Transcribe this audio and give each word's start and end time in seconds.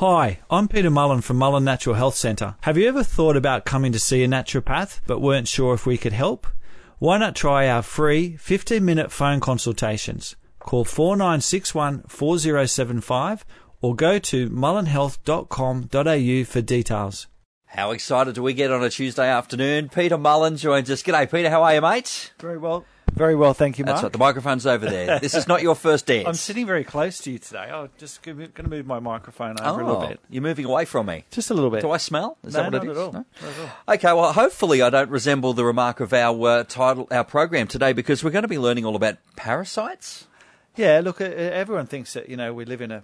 Hi, 0.00 0.40
I'm 0.48 0.66
Peter 0.66 0.88
Mullen 0.88 1.20
from 1.20 1.36
Mullen 1.36 1.64
Natural 1.64 1.94
Health 1.94 2.14
Centre. 2.14 2.56
Have 2.62 2.78
you 2.78 2.88
ever 2.88 3.02
thought 3.02 3.36
about 3.36 3.66
coming 3.66 3.92
to 3.92 3.98
see 3.98 4.24
a 4.24 4.26
naturopath 4.26 5.02
but 5.06 5.20
weren't 5.20 5.46
sure 5.46 5.74
if 5.74 5.84
we 5.84 5.98
could 5.98 6.14
help? 6.14 6.46
Why 6.98 7.18
not 7.18 7.36
try 7.36 7.68
our 7.68 7.82
free 7.82 8.38
15 8.38 8.82
minute 8.82 9.12
phone 9.12 9.40
consultations? 9.40 10.36
Call 10.58 10.86
4961 10.86 12.04
4075 12.08 13.44
or 13.82 13.94
go 13.94 14.18
to 14.18 14.48
mullenhealth.com.au 14.48 16.44
for 16.44 16.62
details. 16.62 17.26
How 17.66 17.90
excited 17.90 18.34
do 18.36 18.42
we 18.42 18.54
get 18.54 18.72
on 18.72 18.82
a 18.82 18.88
Tuesday 18.88 19.28
afternoon? 19.28 19.90
Peter 19.90 20.16
Mullen 20.16 20.56
joins 20.56 20.90
us. 20.90 21.02
G'day, 21.02 21.30
Peter. 21.30 21.50
How 21.50 21.62
are 21.62 21.74
you, 21.74 21.82
mate? 21.82 22.32
Very 22.40 22.56
well. 22.56 22.86
Very 23.12 23.34
well, 23.34 23.52
thank 23.54 23.78
you, 23.78 23.84
Mark. 23.84 23.96
That's 23.96 24.02
right. 24.04 24.12
The 24.12 24.18
microphone's 24.18 24.66
over 24.66 24.86
there. 24.88 25.18
This 25.20 25.34
is 25.34 25.46
not 25.46 25.60
your 25.62 25.74
first 25.74 26.06
dance. 26.06 26.26
I'm 26.26 26.34
sitting 26.34 26.66
very 26.66 26.84
close 26.84 27.18
to 27.20 27.30
you 27.32 27.38
today. 27.38 27.68
I'm 27.70 27.90
just 27.98 28.22
going 28.22 28.50
to 28.52 28.68
move 28.68 28.86
my 28.86 28.98
microphone 28.98 29.60
over 29.60 29.80
a 29.80 29.86
little 29.86 30.02
Oh, 30.02 30.08
bit. 30.08 30.20
You're 30.30 30.42
moving 30.42 30.64
away 30.64 30.84
from 30.86 31.06
me. 31.06 31.24
Just 31.30 31.50
a 31.50 31.54
little 31.54 31.70
bit. 31.70 31.82
Do 31.82 31.90
I 31.90 31.98
smell? 31.98 32.38
Is 32.44 32.54
No, 32.54 32.62
that 32.62 32.72
what 32.72 32.82
not 32.82 32.86
it 32.86 32.90
at 32.90 32.96
all. 32.96 33.12
No? 33.12 33.18
Not 33.42 33.50
at 33.50 33.58
all. 33.60 33.94
Okay, 33.94 34.12
well, 34.12 34.32
hopefully 34.32 34.80
I 34.80 34.88
don't 34.90 35.10
resemble 35.10 35.52
the 35.52 35.64
remark 35.64 36.00
of 36.00 36.12
our 36.14 36.48
uh, 36.48 36.64
title, 36.64 37.08
our 37.10 37.24
program 37.24 37.66
today, 37.66 37.92
because 37.92 38.24
we're 38.24 38.30
going 38.30 38.42
to 38.42 38.48
be 38.48 38.58
learning 38.58 38.84
all 38.86 38.96
about 38.96 39.18
parasites. 39.36 40.26
Yeah, 40.76 41.00
look, 41.04 41.20
everyone 41.20 41.86
thinks 41.86 42.14
that 42.14 42.28
you 42.30 42.36
know 42.36 42.54
we 42.54 42.64
live 42.64 42.80
in 42.80 42.90
a 42.92 43.02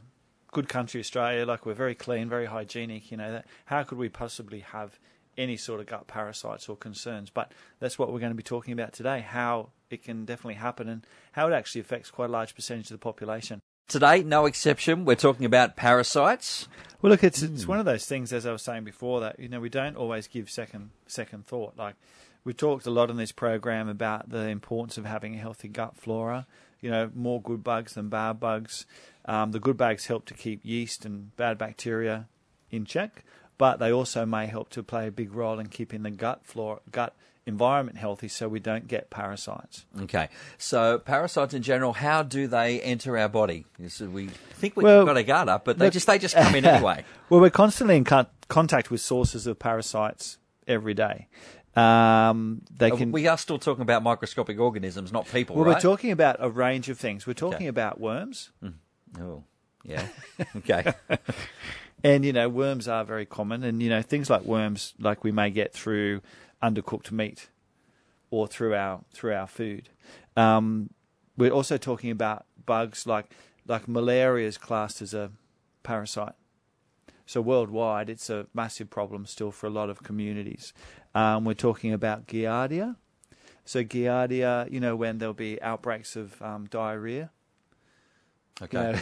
good 0.53 0.69
country, 0.69 1.01
Australia. 1.01 1.45
Like 1.45 1.67
we're 1.67 1.75
very 1.75 1.95
clean, 1.97 2.29
very 2.29 2.47
hygienic. 2.47 3.11
You 3.11 3.17
know, 3.19 3.33
that, 3.33 3.47
how 3.67 3.83
could 3.83 3.99
we 3.99 4.09
possibly 4.09 4.61
have 4.61 4.99
any 5.37 5.57
sort 5.57 5.81
of 5.81 5.87
gut 5.87 6.07
parasites 6.07 6.69
or 6.69 6.77
concerns? 6.77 7.31
But 7.31 7.53
that's 7.81 7.99
what 7.99 8.13
we're 8.13 8.21
going 8.21 8.33
to 8.33 8.37
be 8.37 8.43
talking 8.43 8.73
about 8.73 8.93
today. 8.93 9.21
How 9.21 9.71
it 9.91 10.03
can 10.03 10.25
definitely 10.25 10.55
happen 10.55 10.89
and 10.89 11.07
how 11.33 11.49
it 11.49 11.53
actually 11.53 11.81
affects 11.81 12.11
quite 12.11 12.31
a 12.31 12.33
large 12.33 12.55
percentage 12.55 12.87
of 12.87 12.95
the 12.95 12.99
population. 12.99 13.61
Today, 13.89 14.25
no 14.25 14.47
exception, 14.47 15.05
we're 15.05 15.15
talking 15.15 15.47
about 15.47 15.77
parasites. 15.77 16.67
Well, 17.01 17.11
look, 17.11 17.23
it's 17.23 17.41
it's 17.41 17.69
one 17.69 17.79
of 17.79 17.85
those 17.85 18.05
things, 18.05 18.33
as 18.33 18.45
I 18.45 18.51
was 18.51 18.63
saying 18.63 18.83
before, 18.83 19.21
that 19.21 19.39
you 19.39 19.49
know 19.49 19.61
we 19.61 19.69
don't 19.69 19.97
always 19.97 20.27
give 20.27 20.51
second 20.51 20.91
second 21.07 21.47
thought. 21.47 21.75
Like 21.77 21.95
we've 22.43 22.57
talked 22.57 22.87
a 22.87 22.91
lot 22.91 23.11
in 23.11 23.17
this 23.17 23.31
program 23.31 23.89
about 23.89 24.31
the 24.31 24.49
importance 24.49 24.99
of 24.99 25.05
having 25.05 25.37
a 25.37 25.39
healthy 25.39 25.69
gut 25.69 25.97
flora. 25.97 26.49
You 26.81 26.91
know, 26.91 27.11
more 27.15 27.41
good 27.41 27.63
bugs 27.63 27.95
than 27.95 28.09
bad 28.09 28.41
bugs. 28.41 28.87
Um, 29.25 29.53
the 29.53 29.61
good 29.61 29.77
bugs 29.77 30.07
help 30.07 30.25
to 30.27 30.35
keep 30.35 30.61
yeast 30.65 31.05
and 31.05 31.35
bad 31.37 31.57
bacteria 31.57 32.27
in 32.73 32.85
check, 32.87 33.25
but 33.59 33.79
they 33.79 33.93
also 33.93 34.27
may 34.27 34.47
help 34.47 34.71
to 34.71 34.83
play 34.83 35.07
a 35.07 35.11
big 35.11 35.33
role 35.35 35.59
in 35.59 35.69
keeping 35.69 36.03
the 36.03 36.11
gut 36.11 36.41
flora, 36.45 36.81
gut 36.91 37.15
environment 37.47 37.97
healthy, 37.97 38.27
so 38.29 38.49
we 38.49 38.59
don't 38.59 38.89
get 38.89 39.09
parasites. 39.09 39.85
Okay, 40.03 40.29
so 40.59 40.99
parasites 40.99 41.55
in 41.55 41.63
general, 41.63 41.93
how 41.93 42.23
do 42.25 42.47
they 42.49 42.81
enter 42.81 43.17
our 43.17 43.29
body? 43.29 43.65
Yes, 43.79 44.01
we 44.01 44.27
think 44.29 44.77
we've 44.77 44.85
Well, 44.85 45.05
got 45.07 45.17
a 45.17 45.23
guard 45.23 45.49
up, 45.49 45.65
but 45.65 45.79
they 45.79 45.87
look- 45.87 45.93
just 45.93 46.07
they 46.09 46.19
just 46.19 46.35
come 46.35 46.55
in 46.57 46.65
anyway. 46.67 47.05
Well, 47.31 47.41
we're 47.41 47.51
constantly 47.51 47.97
in 47.97 48.05
con- 48.05 48.27
contact 48.49 48.91
with 48.91 49.01
sources 49.01 49.47
of 49.47 49.59
parasites 49.59 50.39
every 50.67 50.95
day. 50.95 51.29
Um, 51.77 52.63
they 52.75 52.91
can. 52.91 53.13
We 53.13 53.27
are 53.29 53.37
still 53.39 53.59
talking 53.59 53.83
about 53.83 54.03
microscopic 54.03 54.59
organisms, 54.59 55.13
not 55.13 55.29
people, 55.31 55.57
well, 55.57 55.67
right? 55.67 55.75
we're 55.77 55.81
talking 55.81 56.11
about 56.11 56.37
a 56.41 56.49
range 56.51 56.89
of 56.89 56.99
things. 56.99 57.27
We're 57.27 57.35
talking 57.35 57.69
about 57.69 58.01
worms, 58.01 58.51
Oh, 59.21 59.45
yeah. 59.85 60.09
Okay. 60.57 60.93
and 62.05 62.25
you 62.25 62.33
know, 62.33 62.49
worms 62.49 62.89
are 62.89 63.05
very 63.05 63.27
common, 63.27 63.63
and 63.65 63.83
you 63.83 63.89
know, 63.89 64.03
things 64.03 64.31
like 64.31 64.43
worms, 64.43 64.95
like 64.99 65.25
we 65.25 65.33
may 65.33 65.51
get 65.51 65.73
through 65.73 66.21
undercooked 66.63 67.11
meat 67.11 67.49
or 68.31 68.47
through 68.47 68.75
our 68.75 69.03
through 69.13 69.35
our 69.35 69.47
food. 69.47 69.89
Um, 70.37 70.91
we're 71.37 71.51
also 71.51 71.77
talking 71.77 72.11
about 72.11 72.47
bugs 72.65 73.07
like 73.07 73.31
like 73.67 73.89
malaria 73.89 74.47
is 74.47 74.59
classed 74.59 75.03
as 75.03 75.15
a 75.15 75.31
parasite. 75.83 76.35
So 77.27 77.41
worldwide, 77.41 78.09
it's 78.09 78.31
a 78.31 78.47
massive 78.55 78.89
problem 78.89 79.27
still 79.27 79.51
for 79.51 79.67
a 79.67 79.71
lot 79.71 79.91
of 79.91 80.03
communities. 80.03 80.73
Um, 81.15 81.45
we're 81.45 81.55
talking 81.55 81.93
about 81.93 82.29
Giardia. 82.29 82.97
So 83.65 83.83
Giardia, 83.83 84.71
you 84.71 84.79
know, 84.79 84.95
when 84.95 85.19
there'll 85.19 85.35
be 85.35 85.61
outbreaks 85.61 86.15
of 86.15 86.41
um, 86.41 86.67
diarrhea. 86.71 87.31
Okay. 88.63 88.99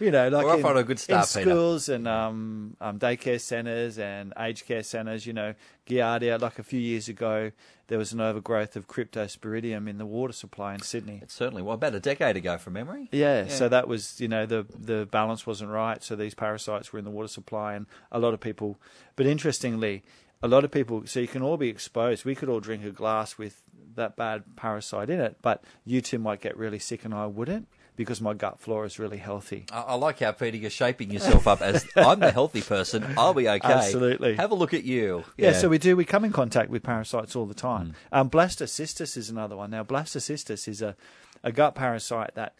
You 0.00 0.10
know, 0.10 0.28
like 0.30 0.44
We're 0.44 0.52
off 0.54 0.70
in, 0.72 0.76
a 0.78 0.82
good 0.82 0.98
start, 0.98 1.34
in 1.36 1.42
Peter. 1.42 1.50
schools 1.50 1.88
and 1.88 2.08
um, 2.08 2.76
um, 2.80 2.98
daycare 2.98 3.40
centres 3.40 3.98
and 3.98 4.32
aged 4.38 4.66
care 4.66 4.82
centres. 4.82 5.26
You 5.26 5.32
know, 5.32 5.54
Giardia. 5.86 6.40
Like 6.40 6.58
a 6.58 6.62
few 6.64 6.80
years 6.80 7.08
ago, 7.08 7.52
there 7.86 7.98
was 7.98 8.12
an 8.12 8.20
overgrowth 8.20 8.74
of 8.74 8.88
Cryptosporidium 8.88 9.88
in 9.88 9.98
the 9.98 10.06
water 10.06 10.32
supply 10.32 10.74
in 10.74 10.80
Sydney. 10.80 11.20
It's 11.22 11.34
certainly 11.34 11.62
well 11.62 11.74
about 11.74 11.94
a 11.94 12.00
decade 12.00 12.36
ago 12.36 12.58
from 12.58 12.72
memory. 12.72 13.08
Yeah, 13.12 13.42
Yeah. 13.44 13.48
so 13.48 13.68
that 13.68 13.86
was 13.86 14.20
you 14.20 14.26
know 14.28 14.44
the 14.46 14.66
the 14.76 15.06
balance 15.10 15.46
wasn't 15.46 15.70
right. 15.70 16.02
So 16.02 16.16
these 16.16 16.34
parasites 16.34 16.92
were 16.92 16.98
in 16.98 17.04
the 17.04 17.10
water 17.12 17.28
supply, 17.28 17.74
and 17.74 17.86
a 18.10 18.18
lot 18.18 18.34
of 18.34 18.40
people. 18.40 18.80
But 19.14 19.26
interestingly, 19.26 20.02
a 20.42 20.48
lot 20.48 20.64
of 20.64 20.72
people. 20.72 21.02
So 21.06 21.20
you 21.20 21.28
can 21.28 21.42
all 21.42 21.56
be 21.58 21.68
exposed. 21.68 22.24
We 22.24 22.34
could 22.34 22.48
all 22.48 22.60
drink 22.60 22.84
a 22.84 22.90
glass 22.90 23.38
with 23.38 23.62
that 23.94 24.16
bad 24.16 24.56
parasite 24.56 25.10
in 25.10 25.20
it, 25.20 25.36
but 25.42 25.62
you 25.84 26.00
two 26.00 26.18
might 26.18 26.40
get 26.40 26.56
really 26.56 26.78
sick, 26.80 27.04
and 27.04 27.12
I 27.14 27.26
wouldn't 27.26 27.68
because 28.00 28.18
my 28.22 28.32
gut 28.32 28.58
flora 28.60 28.86
is 28.86 28.98
really 28.98 29.18
healthy. 29.18 29.66
I, 29.70 29.80
I 29.82 29.94
like 29.94 30.20
how 30.20 30.32
Peter 30.32 30.56
you're 30.56 30.70
shaping 30.70 31.10
yourself 31.10 31.46
up 31.46 31.60
as 31.60 31.86
I'm 31.94 32.18
the 32.18 32.30
healthy 32.32 32.62
person. 32.62 33.04
I'll 33.18 33.34
be 33.34 33.46
okay. 33.46 33.68
Absolutely. 33.70 34.36
Have 34.36 34.52
a 34.52 34.54
look 34.54 34.72
at 34.72 34.84
you. 34.84 35.24
Yeah, 35.36 35.52
so 35.52 35.68
we 35.68 35.76
do. 35.76 35.96
We 35.96 36.06
come 36.06 36.24
in 36.24 36.32
contact 36.32 36.70
with 36.70 36.82
parasites 36.82 37.36
all 37.36 37.44
the 37.44 37.54
Mm. 37.54 37.58
time. 37.58 37.94
Um, 38.10 38.30
blastocystis 38.30 39.18
is 39.18 39.28
another 39.28 39.54
one. 39.54 39.70
Now, 39.70 39.84
blastocystis 39.84 40.66
is 40.66 40.80
a, 40.80 40.96
a 41.42 41.52
gut 41.52 41.74
parasite 41.74 42.34
that 42.36 42.54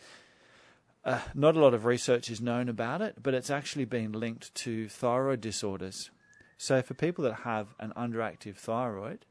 uh, 1.05 1.21
not 1.34 1.57
a 1.57 1.61
lot 1.61 1.72
of 1.72 1.87
research 1.87 2.28
is 2.31 2.41
known 2.43 2.69
about 2.69 3.01
it, 3.01 3.17
but 3.22 3.33
it's 3.33 3.49
actually 3.51 3.87
been 3.87 4.12
linked 4.12 4.55
to 4.57 4.89
thyroid 4.91 5.41
disorders. 5.41 6.11
So, 6.59 6.83
for 6.83 6.93
people 6.93 7.25
that 7.25 7.37
have 7.45 7.69
an 7.78 7.95
underactive 7.97 8.57
thyroid 8.57 9.25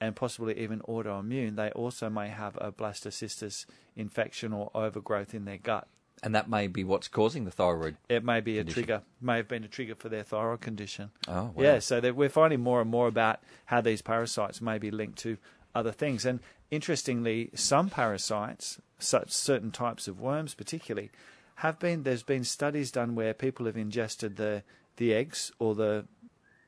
and 0.00 0.14
possibly 0.16 0.58
even 0.58 0.80
autoimmune, 0.80 1.56
they 1.56 1.70
also 1.70 2.08
may 2.10 2.28
have 2.28 2.56
a 2.60 2.70
blastocystis 2.72 3.66
infection 3.96 4.52
or 4.52 4.70
overgrowth 4.74 5.34
in 5.34 5.44
their 5.44 5.58
gut. 5.58 5.88
and 6.22 6.34
that 6.34 6.48
may 6.48 6.66
be 6.66 6.82
what's 6.82 7.08
causing 7.08 7.44
the 7.44 7.50
thyroid. 7.50 7.96
It 8.08 8.24
may 8.24 8.40
be 8.40 8.56
a 8.58 8.60
Condition. 8.60 8.82
trigger, 8.82 9.02
may 9.20 9.36
have 9.36 9.48
been 9.48 9.64
a 9.64 9.68
trigger 9.68 9.94
for 9.94 10.08
their 10.08 10.22
thyroid 10.22 10.60
condition. 10.62 11.10
Oh, 11.28 11.52
wow. 11.54 11.62
Yeah, 11.62 11.78
so 11.78 12.00
that 12.00 12.16
we're 12.16 12.30
finding 12.30 12.60
more 12.60 12.80
and 12.80 12.90
more 12.90 13.06
about 13.06 13.40
how 13.66 13.80
these 13.82 14.00
parasites 14.02 14.60
may 14.62 14.78
be 14.78 14.90
linked 14.90 15.18
to 15.20 15.36
other 15.74 15.92
things. 15.92 16.24
And 16.24 16.40
interestingly, 16.70 17.50
some 17.54 17.90
parasites, 17.90 18.80
such 18.98 19.30
certain 19.30 19.70
types 19.70 20.08
of 20.08 20.18
worms 20.20 20.54
particularly, 20.54 21.10
have 21.56 21.78
been 21.78 22.02
there's 22.02 22.22
been 22.22 22.44
studies 22.44 22.90
done 22.90 23.14
where 23.14 23.34
people 23.34 23.66
have 23.66 23.76
ingested 23.76 24.36
the 24.36 24.62
the 24.96 25.12
eggs 25.14 25.52
or 25.58 25.74
the 25.74 26.06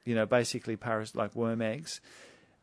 you 0.05 0.15
know 0.15 0.27
basically 0.27 0.77
paras 0.77 1.15
like 1.15 1.35
worm 1.35 1.63
eggs, 1.63 2.01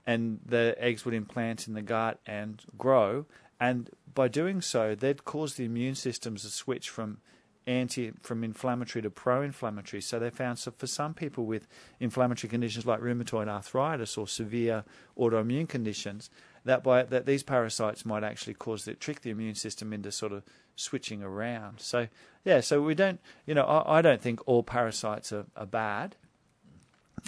and 0.05 0.39
the 0.45 0.75
eggs 0.77 1.05
would 1.05 1.13
implant 1.13 1.67
in 1.67 1.73
the 1.73 1.81
gut 1.81 2.19
and 2.25 2.63
grow. 2.77 3.25
And 3.59 3.89
by 4.13 4.27
doing 4.27 4.61
so, 4.61 4.95
they'd 4.95 5.25
cause 5.25 5.55
the 5.55 5.65
immune 5.65 5.95
systems 5.95 6.43
to 6.43 6.49
switch 6.49 6.89
from 6.89 7.19
anti 7.67 8.11
from 8.21 8.43
inflammatory 8.43 9.01
to 9.01 9.09
pro-inflammatory. 9.09 10.01
So 10.01 10.19
they 10.19 10.29
found 10.29 10.59
so 10.59 10.71
for 10.71 10.87
some 10.87 11.13
people 11.13 11.45
with 11.45 11.67
inflammatory 11.99 12.49
conditions 12.49 12.85
like 12.85 13.01
rheumatoid 13.01 13.47
arthritis 13.47 14.17
or 14.17 14.27
severe 14.27 14.83
autoimmune 15.17 15.67
conditions, 15.67 16.29
that 16.63 16.83
by 16.83 17.03
that 17.03 17.25
these 17.25 17.43
parasites 17.43 18.05
might 18.05 18.23
actually 18.23 18.53
cause 18.53 18.85
that 18.85 18.99
trick 18.99 19.21
the 19.21 19.29
immune 19.29 19.55
system 19.55 19.93
into 19.93 20.11
sort 20.11 20.31
of 20.31 20.43
switching 20.75 21.23
around. 21.23 21.79
So 21.79 22.07
yeah, 22.43 22.59
so 22.59 22.81
we 22.81 22.95
don't 22.95 23.19
you 23.45 23.53
know 23.55 23.63
I, 23.63 23.99
I 23.99 24.01
don't 24.01 24.21
think 24.21 24.41
all 24.45 24.63
parasites 24.63 25.31
are, 25.31 25.45
are 25.55 25.65
bad. 25.65 26.15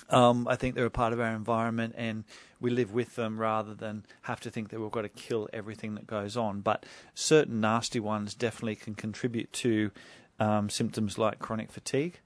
Um, 0.09 0.47
I 0.47 0.55
think 0.55 0.75
they're 0.75 0.85
a 0.85 0.91
part 0.91 1.13
of 1.13 1.19
our 1.19 1.33
environment 1.33 1.95
and 1.97 2.23
we 2.59 2.69
live 2.69 2.93
with 2.93 3.15
them 3.15 3.39
rather 3.39 3.73
than 3.73 4.05
have 4.23 4.39
to 4.41 4.49
think 4.49 4.69
that 4.69 4.79
we've 4.79 4.91
got 4.91 5.01
to 5.01 5.09
kill 5.09 5.49
everything 5.53 5.95
that 5.95 6.07
goes 6.07 6.37
on. 6.37 6.61
But 6.61 6.85
certain 7.13 7.59
nasty 7.59 7.99
ones 7.99 8.33
definitely 8.33 8.75
can 8.75 8.95
contribute 8.95 9.51
to 9.53 9.91
um, 10.39 10.69
symptoms 10.69 11.17
like 11.17 11.39
chronic 11.39 11.71
fatigue, 11.71 12.19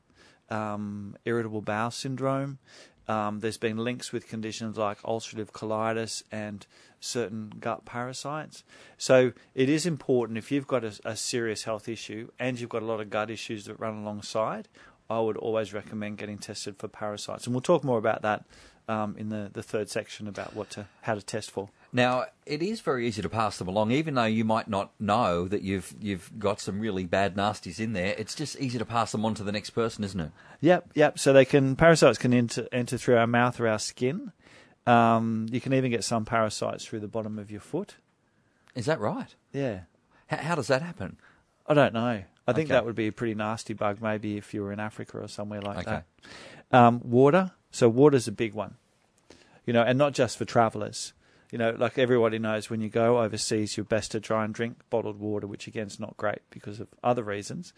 um, 0.49 1.15
irritable 1.25 1.61
bowel 1.61 1.91
syndrome. 1.91 2.59
Um, 3.07 3.39
there's 3.39 3.57
been 3.57 3.77
links 3.77 4.13
with 4.13 4.27
conditions 4.27 4.77
like 4.77 5.01
ulcerative 5.01 5.51
colitis 5.51 6.23
and 6.31 6.65
certain 6.99 7.51
gut 7.59 7.83
parasites. 7.83 8.63
So 8.97 9.33
it 9.55 9.69
is 9.69 9.85
important 9.85 10.37
if 10.37 10.51
you've 10.51 10.67
got 10.67 10.85
a, 10.85 10.97
a 11.03 11.15
serious 11.15 11.63
health 11.63 11.89
issue 11.89 12.29
and 12.39 12.59
you've 12.59 12.69
got 12.69 12.83
a 12.83 12.85
lot 12.85 13.01
of 13.01 13.09
gut 13.09 13.29
issues 13.29 13.65
that 13.65 13.79
run 13.79 13.97
alongside, 13.97 14.67
I 15.11 15.19
would 15.19 15.37
always 15.37 15.73
recommend 15.73 16.17
getting 16.17 16.37
tested 16.37 16.77
for 16.77 16.87
parasites. 16.87 17.45
And 17.45 17.53
we'll 17.53 17.61
talk 17.61 17.83
more 17.83 17.97
about 17.97 18.21
that 18.21 18.45
um, 18.87 19.15
in 19.17 19.27
the, 19.29 19.49
the 19.51 19.61
third 19.61 19.89
section 19.89 20.27
about 20.27 20.55
what 20.55 20.69
to 20.71 20.87
how 21.01 21.15
to 21.15 21.21
test 21.21 21.51
for. 21.51 21.69
Now, 21.93 22.27
it 22.45 22.61
is 22.61 22.79
very 22.79 23.05
easy 23.05 23.21
to 23.21 23.27
pass 23.27 23.57
them 23.57 23.67
along, 23.67 23.91
even 23.91 24.13
though 24.13 24.23
you 24.23 24.45
might 24.45 24.69
not 24.69 24.91
know 24.99 25.49
that 25.49 25.61
you've 25.61 25.93
you've 25.99 26.31
got 26.39 26.61
some 26.61 26.79
really 26.79 27.03
bad 27.03 27.35
nasties 27.35 27.79
in 27.79 27.91
there. 27.91 28.15
It's 28.17 28.33
just 28.33 28.57
easy 28.59 28.79
to 28.79 28.85
pass 28.85 29.11
them 29.11 29.25
on 29.25 29.33
to 29.35 29.43
the 29.43 29.51
next 29.51 29.71
person, 29.71 30.05
isn't 30.05 30.19
it? 30.19 30.31
Yep, 30.61 30.91
yep. 30.95 31.19
So 31.19 31.33
they 31.33 31.43
can 31.43 31.75
parasites 31.75 32.17
can 32.17 32.33
enter 32.33 32.67
enter 32.71 32.97
through 32.97 33.17
our 33.17 33.27
mouth 33.27 33.59
or 33.59 33.67
our 33.67 33.79
skin. 33.79 34.31
Um, 34.87 35.47
you 35.51 35.59
can 35.59 35.73
even 35.73 35.91
get 35.91 36.05
some 36.05 36.23
parasites 36.23 36.85
through 36.85 37.01
the 37.01 37.07
bottom 37.07 37.37
of 37.37 37.51
your 37.51 37.59
foot. 37.59 37.95
Is 38.73 38.85
that 38.85 38.99
right? 39.01 39.35
Yeah, 39.51 39.81
How, 40.27 40.37
how 40.37 40.55
does 40.55 40.67
that 40.67 40.81
happen? 40.81 41.17
I 41.67 41.73
don't 41.73 41.93
know. 41.93 42.23
I 42.47 42.53
think 42.53 42.67
Okay. 42.67 42.73
that 42.73 42.85
would 42.85 42.95
be 42.95 43.07
a 43.07 43.11
pretty 43.11 43.35
nasty 43.35 43.73
bug, 43.73 44.01
maybe 44.01 44.37
if 44.37 44.53
you 44.53 44.63
were 44.63 44.71
in 44.71 44.79
Africa 44.79 45.19
or 45.19 45.27
somewhere 45.27 45.61
like 45.61 45.79
Okay. 45.87 46.01
that. 46.71 46.77
Um, 46.77 47.01
water. 47.03 47.51
So 47.71 47.87
water's 47.87 48.27
a 48.27 48.31
big 48.31 48.53
one, 48.53 48.75
you 49.65 49.73
know, 49.73 49.81
and 49.83 49.97
not 49.97 50.13
just 50.13 50.37
for 50.37 50.45
travellers. 50.45 51.13
You 51.51 51.57
know, 51.57 51.71
like 51.77 51.97
everybody 51.97 52.39
knows, 52.39 52.69
when 52.69 52.79
you 52.81 52.89
go 52.89 53.21
overseas, 53.21 53.75
you're 53.75 53.83
best 53.83 54.11
to 54.11 54.19
try 54.21 54.45
and 54.45 54.53
drink 54.53 54.77
bottled 54.89 55.19
water, 55.19 55.47
which 55.47 55.67
again 55.67 55.87
is 55.87 55.99
not 55.99 56.15
great 56.17 56.39
because 56.49 56.79
of 56.79 56.87
other 57.03 57.23
reasons. 57.23 57.73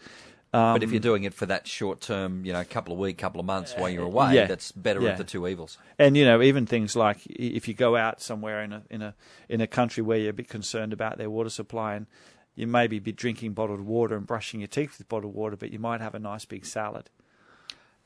Um, 0.52 0.74
But 0.74 0.84
if 0.84 0.92
you're 0.92 1.00
doing 1.00 1.24
it 1.24 1.34
for 1.34 1.46
that 1.46 1.66
short 1.66 2.00
term, 2.00 2.44
you 2.44 2.52
know, 2.52 2.62
couple 2.62 2.92
of 2.92 3.00
weeks, 3.00 3.20
couple 3.20 3.40
of 3.40 3.46
months 3.46 3.74
while 3.76 3.90
you're 3.90 4.04
away, 4.04 4.34
yeah. 4.36 4.46
that's 4.46 4.70
better 4.70 5.00
Yeah. 5.00 5.10
of 5.10 5.18
the 5.18 5.24
two 5.24 5.48
evils. 5.48 5.76
and 5.98 6.16
you 6.16 6.24
know, 6.24 6.40
even 6.42 6.66
things 6.66 6.94
like 6.94 7.26
if 7.26 7.66
you 7.66 7.74
go 7.74 7.96
out 7.96 8.20
somewhere 8.22 8.62
in 8.62 8.72
a 8.72 8.82
in 8.88 9.02
a 9.02 9.14
in 9.48 9.60
a 9.60 9.66
country 9.66 10.04
where 10.04 10.18
you're 10.18 10.30
a 10.30 10.32
bit 10.34 10.48
concerned 10.48 10.92
about 10.92 11.18
their 11.18 11.28
water 11.28 11.50
supply, 11.50 11.94
and 11.96 12.06
you 12.54 12.66
maybe 12.66 12.98
be 12.98 13.12
drinking 13.12 13.52
bottled 13.52 13.80
water 13.80 14.16
and 14.16 14.26
brushing 14.26 14.60
your 14.60 14.68
teeth 14.68 14.98
with 14.98 15.08
bottled 15.08 15.34
water, 15.34 15.56
but 15.56 15.70
you 15.70 15.78
might 15.78 16.00
have 16.00 16.14
a 16.14 16.18
nice 16.18 16.44
big 16.44 16.64
salad. 16.64 17.10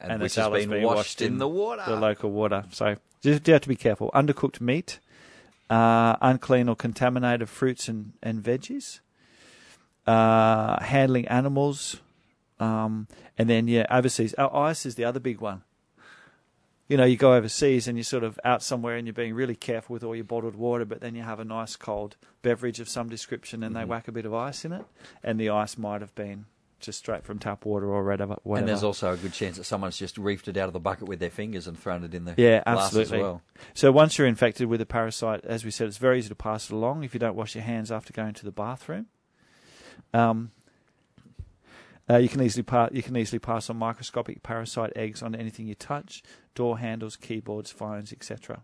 And, 0.00 0.12
and 0.12 0.22
which 0.22 0.34
the 0.34 0.42
has 0.42 0.46
salad's 0.46 0.66
been 0.66 0.78
been 0.78 0.84
washed, 0.84 0.96
washed 0.96 1.22
in, 1.22 1.32
in 1.34 1.38
the 1.38 1.48
water. 1.48 1.82
the 1.86 1.96
local 1.96 2.30
water. 2.30 2.64
So 2.70 2.96
just 3.20 3.46
you 3.46 3.52
have 3.52 3.62
to 3.62 3.68
be 3.68 3.76
careful. 3.76 4.10
Undercooked 4.14 4.60
meat, 4.60 5.00
uh, 5.68 6.16
unclean 6.20 6.68
or 6.68 6.76
contaminated 6.76 7.48
fruits 7.48 7.88
and, 7.88 8.12
and 8.22 8.42
veggies, 8.42 9.00
uh, 10.06 10.82
handling 10.82 11.26
animals, 11.28 11.96
um, 12.60 13.08
and 13.36 13.50
then 13.50 13.68
yeah, 13.68 13.86
overseas. 13.90 14.34
Oh, 14.38 14.56
ice 14.56 14.86
is 14.86 14.94
the 14.94 15.04
other 15.04 15.20
big 15.20 15.40
one. 15.40 15.62
You 16.88 16.96
know, 16.96 17.04
you 17.04 17.16
go 17.18 17.34
overseas 17.34 17.86
and 17.86 17.98
you're 17.98 18.04
sort 18.04 18.24
of 18.24 18.40
out 18.44 18.62
somewhere 18.62 18.96
and 18.96 19.06
you're 19.06 19.12
being 19.14 19.34
really 19.34 19.54
careful 19.54 19.92
with 19.92 20.02
all 20.02 20.14
your 20.16 20.24
bottled 20.24 20.54
water, 20.56 20.86
but 20.86 21.00
then 21.00 21.14
you 21.14 21.22
have 21.22 21.38
a 21.38 21.44
nice 21.44 21.76
cold 21.76 22.16
beverage 22.40 22.80
of 22.80 22.88
some 22.88 23.08
description 23.10 23.62
and 23.62 23.76
they 23.76 23.82
Mhm. 23.82 23.88
whack 23.88 24.08
a 24.08 24.12
bit 24.12 24.24
of 24.24 24.32
ice 24.32 24.64
in 24.64 24.72
it, 24.72 24.84
and 25.22 25.38
the 25.38 25.50
ice 25.50 25.76
might 25.76 26.00
have 26.00 26.14
been 26.14 26.46
just 26.80 27.00
straight 27.00 27.24
from 27.24 27.38
tap 27.38 27.64
water 27.66 27.86
or 27.92 28.04
whatever. 28.04 28.36
whatever. 28.44 28.60
And 28.60 28.68
there's 28.68 28.84
also 28.84 29.12
a 29.12 29.16
good 29.18 29.32
chance 29.34 29.56
that 29.58 29.64
someone's 29.64 29.98
just 29.98 30.16
reefed 30.16 30.48
it 30.48 30.56
out 30.56 30.68
of 30.68 30.72
the 30.72 30.80
bucket 30.80 31.08
with 31.08 31.18
their 31.18 31.28
fingers 31.28 31.66
and 31.66 31.78
thrown 31.78 32.04
it 32.04 32.14
in 32.14 32.24
the 32.24 32.34
Yeah, 32.38 32.62
glass 32.64 32.86
absolutely. 32.86 33.18
as 33.18 33.22
well. 33.22 33.42
So 33.74 33.92
once 33.92 34.16
you're 34.16 34.28
infected 34.28 34.68
with 34.68 34.80
a 34.80 34.86
parasite, 34.86 35.44
as 35.44 35.64
we 35.64 35.70
said, 35.72 35.88
it's 35.88 35.98
very 35.98 36.18
easy 36.20 36.28
to 36.30 36.34
pass 36.36 36.70
it 36.70 36.72
along 36.72 37.02
if 37.04 37.12
you 37.12 37.20
don't 37.20 37.34
wash 37.36 37.54
your 37.54 37.64
hands 37.64 37.90
after 37.92 38.12
going 38.14 38.32
to 38.34 38.44
the 38.44 38.52
bathroom. 38.52 39.06
Um, 40.14 40.52
uh, 42.10 42.16
you 42.16 42.28
can 42.28 42.42
easily 42.42 42.62
pa- 42.62 42.88
you 42.92 43.02
can 43.02 43.16
easily 43.16 43.38
pass 43.38 43.68
on 43.70 43.76
microscopic 43.76 44.42
parasite 44.42 44.92
eggs 44.96 45.22
on 45.22 45.34
anything 45.34 45.66
you 45.66 45.74
touch, 45.74 46.22
door 46.54 46.78
handles, 46.78 47.16
keyboards, 47.16 47.70
phones, 47.70 48.12
etc. 48.12 48.62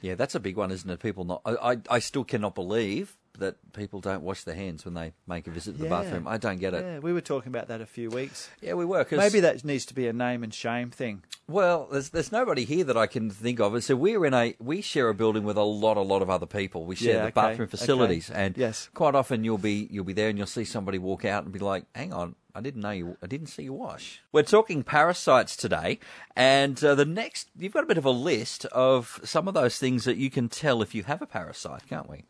Yeah, 0.00 0.14
that's 0.14 0.34
a 0.34 0.40
big 0.40 0.56
one, 0.56 0.70
isn't 0.70 0.88
it? 0.88 1.00
People 1.00 1.24
not. 1.24 1.42
I, 1.44 1.72
I, 1.72 1.76
I 1.90 1.98
still 1.98 2.24
cannot 2.24 2.54
believe 2.54 3.16
that 3.38 3.56
people 3.72 4.00
don't 4.00 4.22
wash 4.22 4.42
their 4.42 4.54
hands 4.54 4.84
when 4.84 4.94
they 4.94 5.12
make 5.28 5.46
a 5.46 5.50
visit 5.50 5.72
to 5.72 5.78
the 5.78 5.84
Yeah. 5.84 5.90
bathroom. 6.02 6.26
I 6.26 6.38
don't 6.38 6.58
get 6.58 6.74
it. 6.74 6.84
Yeah, 6.84 6.98
we 6.98 7.12
were 7.12 7.20
talking 7.20 7.50
about 7.50 7.68
that 7.68 7.80
a 7.80 7.86
few 7.86 8.08
weeks. 8.10 8.48
Yeah, 8.60 8.74
we 8.74 8.84
were. 8.84 9.04
'cause- 9.04 9.16
Maybe 9.18 9.38
that 9.40 9.64
needs 9.64 9.86
to 9.86 9.94
be 9.94 10.08
a 10.08 10.12
name 10.12 10.42
and 10.42 10.52
shame 10.52 10.90
thing. 10.90 11.22
Well, 11.46 11.88
there's 11.90 12.10
there's 12.10 12.32
nobody 12.32 12.64
here 12.64 12.84
that 12.84 12.96
I 12.96 13.06
can 13.06 13.30
think 13.30 13.60
of. 13.60 13.82
So 13.84 13.94
we're 13.96 14.24
in 14.26 14.34
a 14.34 14.54
we 14.58 14.80
share 14.80 15.08
a 15.08 15.14
building 15.14 15.44
with 15.44 15.56
a 15.56 15.62
lot 15.62 15.96
a 15.96 16.00
lot 16.02 16.20
of 16.22 16.30
other 16.30 16.46
people. 16.46 16.84
We 16.84 16.96
share 16.96 17.14
Yeah, 17.14 17.20
the 17.22 17.26
okay, 17.28 17.32
bathroom 17.34 17.68
facilities, 17.68 18.28
okay. 18.30 18.40
and 18.46 18.56
Yes. 18.56 18.88
quite 18.94 19.14
often 19.14 19.44
you'll 19.44 19.58
be 19.58 19.88
you'll 19.90 20.04
be 20.04 20.12
there 20.12 20.28
and 20.28 20.36
you'll 20.38 20.46
see 20.48 20.64
somebody 20.64 20.98
walk 20.98 21.24
out 21.24 21.44
and 21.44 21.52
be 21.52 21.58
like, 21.60 21.84
"Hang 21.94 22.12
on, 22.12 22.34
I 22.58 22.60
didn't 22.60 22.82
know 22.82 22.90
you. 22.90 23.16
I 23.22 23.26
didn't 23.26 23.46
see 23.46 23.62
you 23.62 23.72
wash." 23.72 24.20
We're 24.32 24.42
talking 24.42 24.82
parasites 24.82 25.56
today, 25.56 25.98
and 26.36 26.82
uh, 26.84 26.94
the 26.94 27.04
next 27.04 27.48
you've 27.58 27.72
got 27.72 27.84
a 27.84 27.86
bit 27.86 27.98
of 27.98 28.04
a 28.04 28.10
list 28.10 28.64
of 28.66 29.20
some 29.24 29.48
of 29.48 29.54
those 29.54 29.78
things 29.78 30.04
that 30.04 30.16
you 30.16 30.28
can 30.30 30.48
tell 30.48 30.82
if 30.82 30.94
you 30.94 31.04
have 31.04 31.22
a 31.22 31.26
parasite, 31.26 31.88
can't 31.88 32.10
we? 32.10 32.24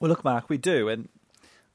Well, 0.00 0.08
look, 0.08 0.24
Mark, 0.24 0.48
we 0.48 0.58
do, 0.58 0.88
and 0.88 1.08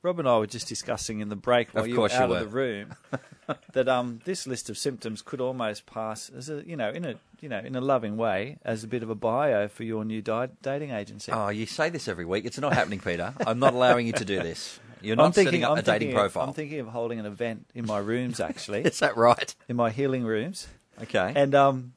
Rob 0.02 0.19
and 0.19 0.28
I 0.28 0.38
were 0.38 0.48
just 0.48 0.68
discussing 0.68 1.19
in 1.19 1.30
the 1.30 1.36
break 1.36 1.69
while 1.74 1.88
you 1.88 2.00
were 2.00 2.10
you 2.10 2.16
out 2.16 2.30
were. 2.30 2.38
of 2.38 2.42
the 2.52 2.56
room 2.56 2.94
that 3.74 3.90
um, 3.90 4.22
this 4.25 4.46
list 4.46 4.69
of 4.69 4.78
symptoms 4.78 5.22
could 5.22 5.42
almost 5.42 5.86
pass 5.86 6.30
as 6.30 6.50
a 6.50 6.64
you 6.66 6.78
know 6.78 6.90
in 6.90 7.04
a 7.04 7.16
you 7.42 7.50
know 7.50 7.60
in 7.60 7.75
a 7.75 7.81
loving 7.81 8.16
way 8.16 8.58
as 8.64 8.84
a 8.84 8.88
bit 8.88 9.04
of 9.04 9.10
a 9.10 9.16
bio 9.16 9.68
for 9.68 9.84
your 9.84 10.06
new 10.06 10.22
di- 10.22 10.50
dating 10.62 10.92
agency. 10.92 11.31
Oh, 11.31 11.50
you 11.50 11.66
say 11.66 11.90
this 11.90 12.08
every 12.08 12.25
week. 12.25 12.46
It's 12.46 12.60
not 12.60 12.74
happening, 12.74 13.00
Peter. 13.00 13.34
I'm 13.46 13.60
not 13.60 13.74
allowing 13.74 14.08
you 14.08 14.14
to 14.14 14.25
do 14.25 14.38
this. 14.38 14.80
You're 15.01 15.15
not 15.15 15.25
I'm 15.27 15.31
thinking, 15.31 15.47
setting 15.51 15.63
up 15.63 15.71
I'm 15.71 15.77
a 15.77 15.81
dating 15.81 15.99
thinking 15.99 16.09
of- 16.17 16.21
profile. 16.33 16.47
I'm 16.47 16.53
thinking 16.53 16.79
of 16.79 16.88
holding 16.88 17.19
an 17.19 17.25
event 17.25 17.67
in 17.75 17.85
my 17.85 17.99
rooms, 17.99 18.39
actually, 18.39 18.81
Is 18.85 18.99
that 18.99 19.17
right? 19.17 19.53
in 19.69 19.75
my 19.75 19.89
healing 19.91 20.23
rooms, 20.23 20.67
Okay. 21.01 21.31
and 21.35 21.53
um, 21.55 21.94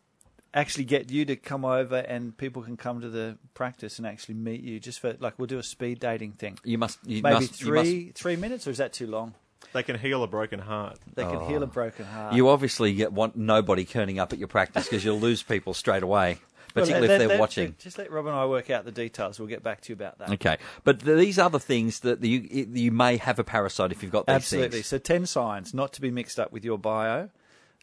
actually 0.52 0.84
get 0.84 1.10
you 1.10 1.24
to 1.26 1.36
come 1.36 1.64
over, 1.64 1.96
and 1.96 2.36
people 2.36 2.62
can 2.62 2.76
come 2.76 3.00
to 3.00 3.08
the 3.08 3.38
practice 3.54 3.98
and 3.98 4.06
actually 4.06 4.34
meet 4.34 4.62
you. 4.62 4.80
Just 4.80 5.00
for 5.00 5.16
like, 5.20 5.38
we'll 5.38 5.46
do 5.46 5.58
a 5.58 5.62
speed 5.62 6.00
dating 6.00 6.32
thing. 6.32 6.58
you 6.64 6.78
must. 6.78 6.98
You 7.06 7.22
Maybe 7.22 7.34
must, 7.34 7.60
you 7.62 7.72
must 7.72 7.88
three 7.88 8.12
three 8.14 8.36
minutes, 8.36 8.66
or 8.66 8.70
is 8.70 8.78
that 8.78 8.92
too 8.92 9.06
long? 9.06 9.34
They 9.72 9.82
can 9.82 9.98
heal 9.98 10.22
a 10.24 10.26
broken 10.26 10.58
heart. 10.58 10.98
They 11.14 11.22
can 11.22 11.36
Oh. 11.36 11.46
heal 11.46 11.62
a 11.62 11.66
broken 11.66 12.04
heart. 12.06 12.34
You 12.34 12.48
obviously 12.48 12.94
get, 12.94 13.12
want 13.12 13.36
nobody 13.36 13.84
turning 13.84 14.18
up 14.18 14.32
at 14.32 14.38
your 14.38 14.48
practice 14.48 14.84
because 14.86 15.04
you'll 15.04 15.20
lose 15.20 15.42
people 15.42 15.74
straight 15.74 16.02
away, 16.02 16.38
Well, 16.40 16.49
particularly 16.74 17.08
let- 17.08 17.14
if 17.14 17.18
they're 17.20 17.28
let- 17.28 17.40
watching. 17.40 17.74
Just 17.78 17.98
let 17.98 18.10
Rob 18.10 18.26
and 18.26 18.34
I 18.34 18.46
work 18.46 18.70
out 18.70 18.84
the 18.84 18.92
details. 18.92 19.38
We'll 19.38 19.48
get 19.48 19.62
back 19.62 19.80
to 19.82 19.88
you 19.90 19.94
about 19.94 20.18
that. 20.18 20.30
Okay, 20.30 20.56
but 20.84 21.00
th- 21.00 21.18
these 21.18 21.38
other 21.38 21.58
things 21.58 22.00
that 22.00 22.22
you 22.24 22.40
you 22.72 22.90
may 22.92 23.16
have 23.16 23.38
a 23.38 23.44
parasite 23.44 23.92
if 23.92 24.02
you've 24.02 24.12
got 24.12 24.26
these 24.26 24.34
Absolutely. 24.36 24.78
things. 24.78 24.86
So, 24.86 24.98
10 24.98 25.26
signs, 25.26 25.74
not 25.74 25.92
to 25.94 26.00
be 26.00 26.10
mixed 26.10 26.38
up 26.40 26.52
with 26.52 26.64
your 26.64 26.78
bio. 26.78 27.30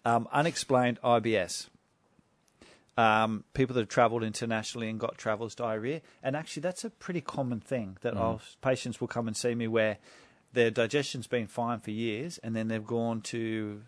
Um, 0.05 0.27
unexplained 0.31 0.99
IBS. 1.03 1.67
Um, 2.97 3.43
people 3.53 3.73
that 3.75 3.81
have 3.81 3.89
travelled 3.89 4.23
internationally 4.23 4.89
and 4.89 4.99
got 4.99 5.17
travels 5.17 5.53
diarrhea. 5.53 6.01
And 6.23 6.35
actually, 6.35 6.61
that's 6.61 6.83
a 6.83 6.89
pretty 6.89 7.21
common 7.21 7.59
thing 7.59 7.97
that 8.01 8.17
I'll, 8.17 8.41
patients 8.61 8.99
will 8.99 9.07
come 9.07 9.27
and 9.27 9.37
see 9.37 9.53
me 9.53 9.67
where 9.67 9.97
their 10.53 10.71
digestion's 10.71 11.27
been 11.27 11.45
fine 11.45 11.79
for 11.79 11.91
years 11.91 12.39
and 12.39 12.55
then 12.55 12.69
they've 12.69 12.85
gone 12.85 13.21
to 13.21 13.83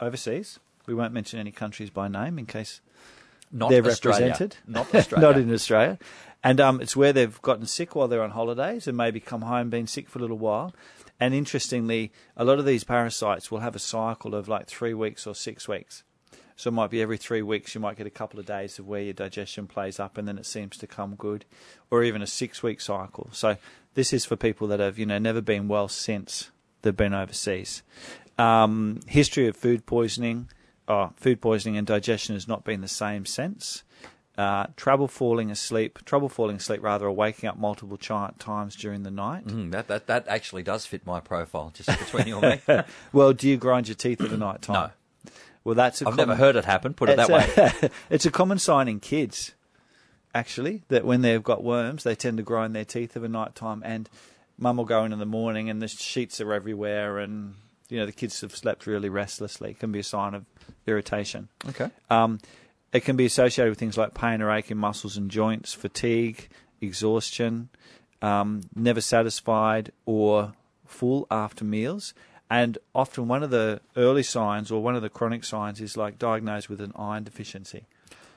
overseas. 0.00 0.58
We 0.86 0.94
won't 0.94 1.12
mention 1.12 1.38
any 1.38 1.50
countries 1.50 1.90
by 1.90 2.08
name 2.08 2.38
in 2.38 2.46
case 2.46 2.80
Not 3.52 3.70
they're 3.70 3.86
Australia. 3.86 4.26
represented. 4.28 4.56
Not 4.66 4.94
Australia. 4.94 5.26
Not 5.26 5.38
in 5.38 5.52
Australia. 5.52 5.98
And 6.42 6.60
um, 6.60 6.80
it's 6.80 6.94
where 6.96 7.12
they've 7.12 7.40
gotten 7.42 7.66
sick 7.66 7.94
while 7.94 8.08
they're 8.08 8.22
on 8.22 8.30
holidays 8.30 8.86
and 8.86 8.96
maybe 8.96 9.20
come 9.20 9.42
home, 9.42 9.70
been 9.70 9.86
sick 9.86 10.08
for 10.08 10.18
a 10.18 10.22
little 10.22 10.38
while. 10.38 10.72
And 11.18 11.34
interestingly, 11.34 12.12
a 12.36 12.44
lot 12.44 12.58
of 12.58 12.66
these 12.66 12.84
parasites 12.84 13.50
will 13.50 13.60
have 13.60 13.74
a 13.74 13.80
cycle 13.80 14.34
of 14.34 14.48
like 14.48 14.66
three 14.66 14.94
weeks 14.94 15.26
or 15.26 15.34
six 15.34 15.66
weeks. 15.66 16.04
So 16.56 16.68
it 16.68 16.72
might 16.72 16.90
be 16.90 17.02
every 17.02 17.18
three 17.18 17.42
weeks 17.42 17.74
you 17.74 17.80
might 17.80 17.96
get 17.96 18.06
a 18.06 18.10
couple 18.10 18.40
of 18.40 18.46
days 18.46 18.78
of 18.78 18.86
where 18.86 19.02
your 19.02 19.12
digestion 19.12 19.66
plays 19.66 20.00
up 20.00 20.16
and 20.16 20.26
then 20.26 20.38
it 20.38 20.46
seems 20.46 20.76
to 20.78 20.86
come 20.86 21.14
good, 21.14 21.44
or 21.90 22.02
even 22.02 22.22
a 22.22 22.26
six 22.26 22.62
week 22.62 22.80
cycle. 22.80 23.28
So 23.32 23.56
this 23.94 24.12
is 24.12 24.24
for 24.24 24.36
people 24.36 24.66
that 24.68 24.80
have 24.80 24.98
you 24.98 25.04
know 25.06 25.18
never 25.18 25.42
been 25.42 25.68
well 25.68 25.88
since 25.88 26.50
they've 26.82 26.96
been 26.96 27.12
overseas. 27.12 27.82
Um, 28.38 29.00
history 29.06 29.48
of 29.48 29.56
food 29.56 29.84
poisoning, 29.84 30.48
oh, 30.88 31.10
food 31.16 31.40
poisoning 31.40 31.76
and 31.76 31.86
digestion 31.86 32.34
has 32.34 32.46
not 32.48 32.64
been 32.64 32.80
the 32.80 32.88
same 32.88 33.26
since. 33.26 33.82
Uh, 34.38 34.66
trouble 34.76 35.08
falling 35.08 35.50
asleep, 35.50 35.98
trouble 36.04 36.28
falling 36.28 36.56
asleep 36.56 36.82
rather, 36.82 37.06
or 37.06 37.12
waking 37.12 37.48
up 37.48 37.56
multiple 37.56 37.96
times 37.96 38.76
during 38.76 39.02
the 39.02 39.10
night. 39.10 39.46
Mm, 39.46 39.70
that, 39.70 39.88
that 39.88 40.06
that 40.08 40.28
actually 40.28 40.62
does 40.62 40.84
fit 40.84 41.06
my 41.06 41.20
profile, 41.20 41.72
just 41.74 41.88
between 41.98 42.26
you 42.26 42.38
and 42.40 42.60
me. 42.68 42.82
Well, 43.14 43.32
do 43.32 43.48
you 43.48 43.56
grind 43.56 43.88
your 43.88 43.94
teeth 43.94 44.20
at 44.20 44.28
the 44.28 44.36
night 44.36 44.60
time? 44.60 44.90
No. 45.24 45.30
Well, 45.64 45.74
that's 45.74 46.02
a 46.02 46.04
I've 46.06 46.12
common, 46.16 46.28
never 46.28 46.38
heard 46.38 46.56
it 46.56 46.66
happen. 46.66 46.92
Put 46.92 47.08
it 47.08 47.16
that 47.16 47.30
it's 47.30 47.56
way. 47.56 47.72
a- 47.82 47.90
it's 48.14 48.26
a 48.26 48.30
common 48.30 48.58
sign 48.58 48.88
in 48.88 49.00
kids, 49.00 49.54
actually, 50.34 50.82
that 50.88 51.06
when 51.06 51.22
they've 51.22 51.42
got 51.42 51.64
worms, 51.64 52.04
they 52.04 52.14
tend 52.14 52.36
to 52.36 52.42
grind 52.42 52.76
their 52.76 52.84
teeth 52.84 53.16
at 53.16 53.22
a 53.22 53.28
night 53.28 53.54
time, 53.54 53.82
and 53.86 54.08
mum 54.58 54.76
will 54.76 54.84
go 54.84 55.02
in 55.04 55.14
in 55.14 55.18
the 55.18 55.24
morning, 55.26 55.70
and 55.70 55.80
the 55.80 55.88
sheets 55.88 56.40
are 56.42 56.52
everywhere, 56.52 57.18
and 57.18 57.54
you 57.88 57.98
know 57.98 58.06
the 58.06 58.12
kids 58.12 58.40
have 58.40 58.54
slept 58.56 58.86
really 58.86 59.08
restlessly. 59.08 59.70
It 59.70 59.78
can 59.78 59.92
be 59.92 59.98
a 60.00 60.04
sign 60.04 60.34
of 60.34 60.44
irritation. 60.86 61.48
Okay. 61.68 61.90
Um, 62.10 62.40
it 62.92 63.00
can 63.00 63.16
be 63.16 63.26
associated 63.26 63.70
with 63.70 63.78
things 63.78 63.96
like 63.98 64.14
pain 64.14 64.40
or 64.40 64.50
ache 64.50 64.70
in 64.70 64.78
muscles 64.78 65.16
and 65.16 65.30
joints, 65.30 65.74
fatigue, 65.74 66.48
exhaustion, 66.80 67.68
um, 68.22 68.62
never 68.74 69.00
satisfied 69.00 69.92
or 70.06 70.52
full 70.86 71.26
after 71.30 71.64
meals. 71.64 72.14
And 72.48 72.78
often 72.94 73.26
one 73.28 73.42
of 73.42 73.50
the 73.50 73.80
early 73.96 74.22
signs 74.22 74.70
or 74.70 74.80
one 74.82 74.94
of 74.94 75.02
the 75.02 75.08
chronic 75.08 75.44
signs 75.44 75.80
is 75.80 75.96
like 75.96 76.18
diagnosed 76.18 76.68
with 76.70 76.80
an 76.80 76.92
iron 76.96 77.24
deficiency 77.24 77.86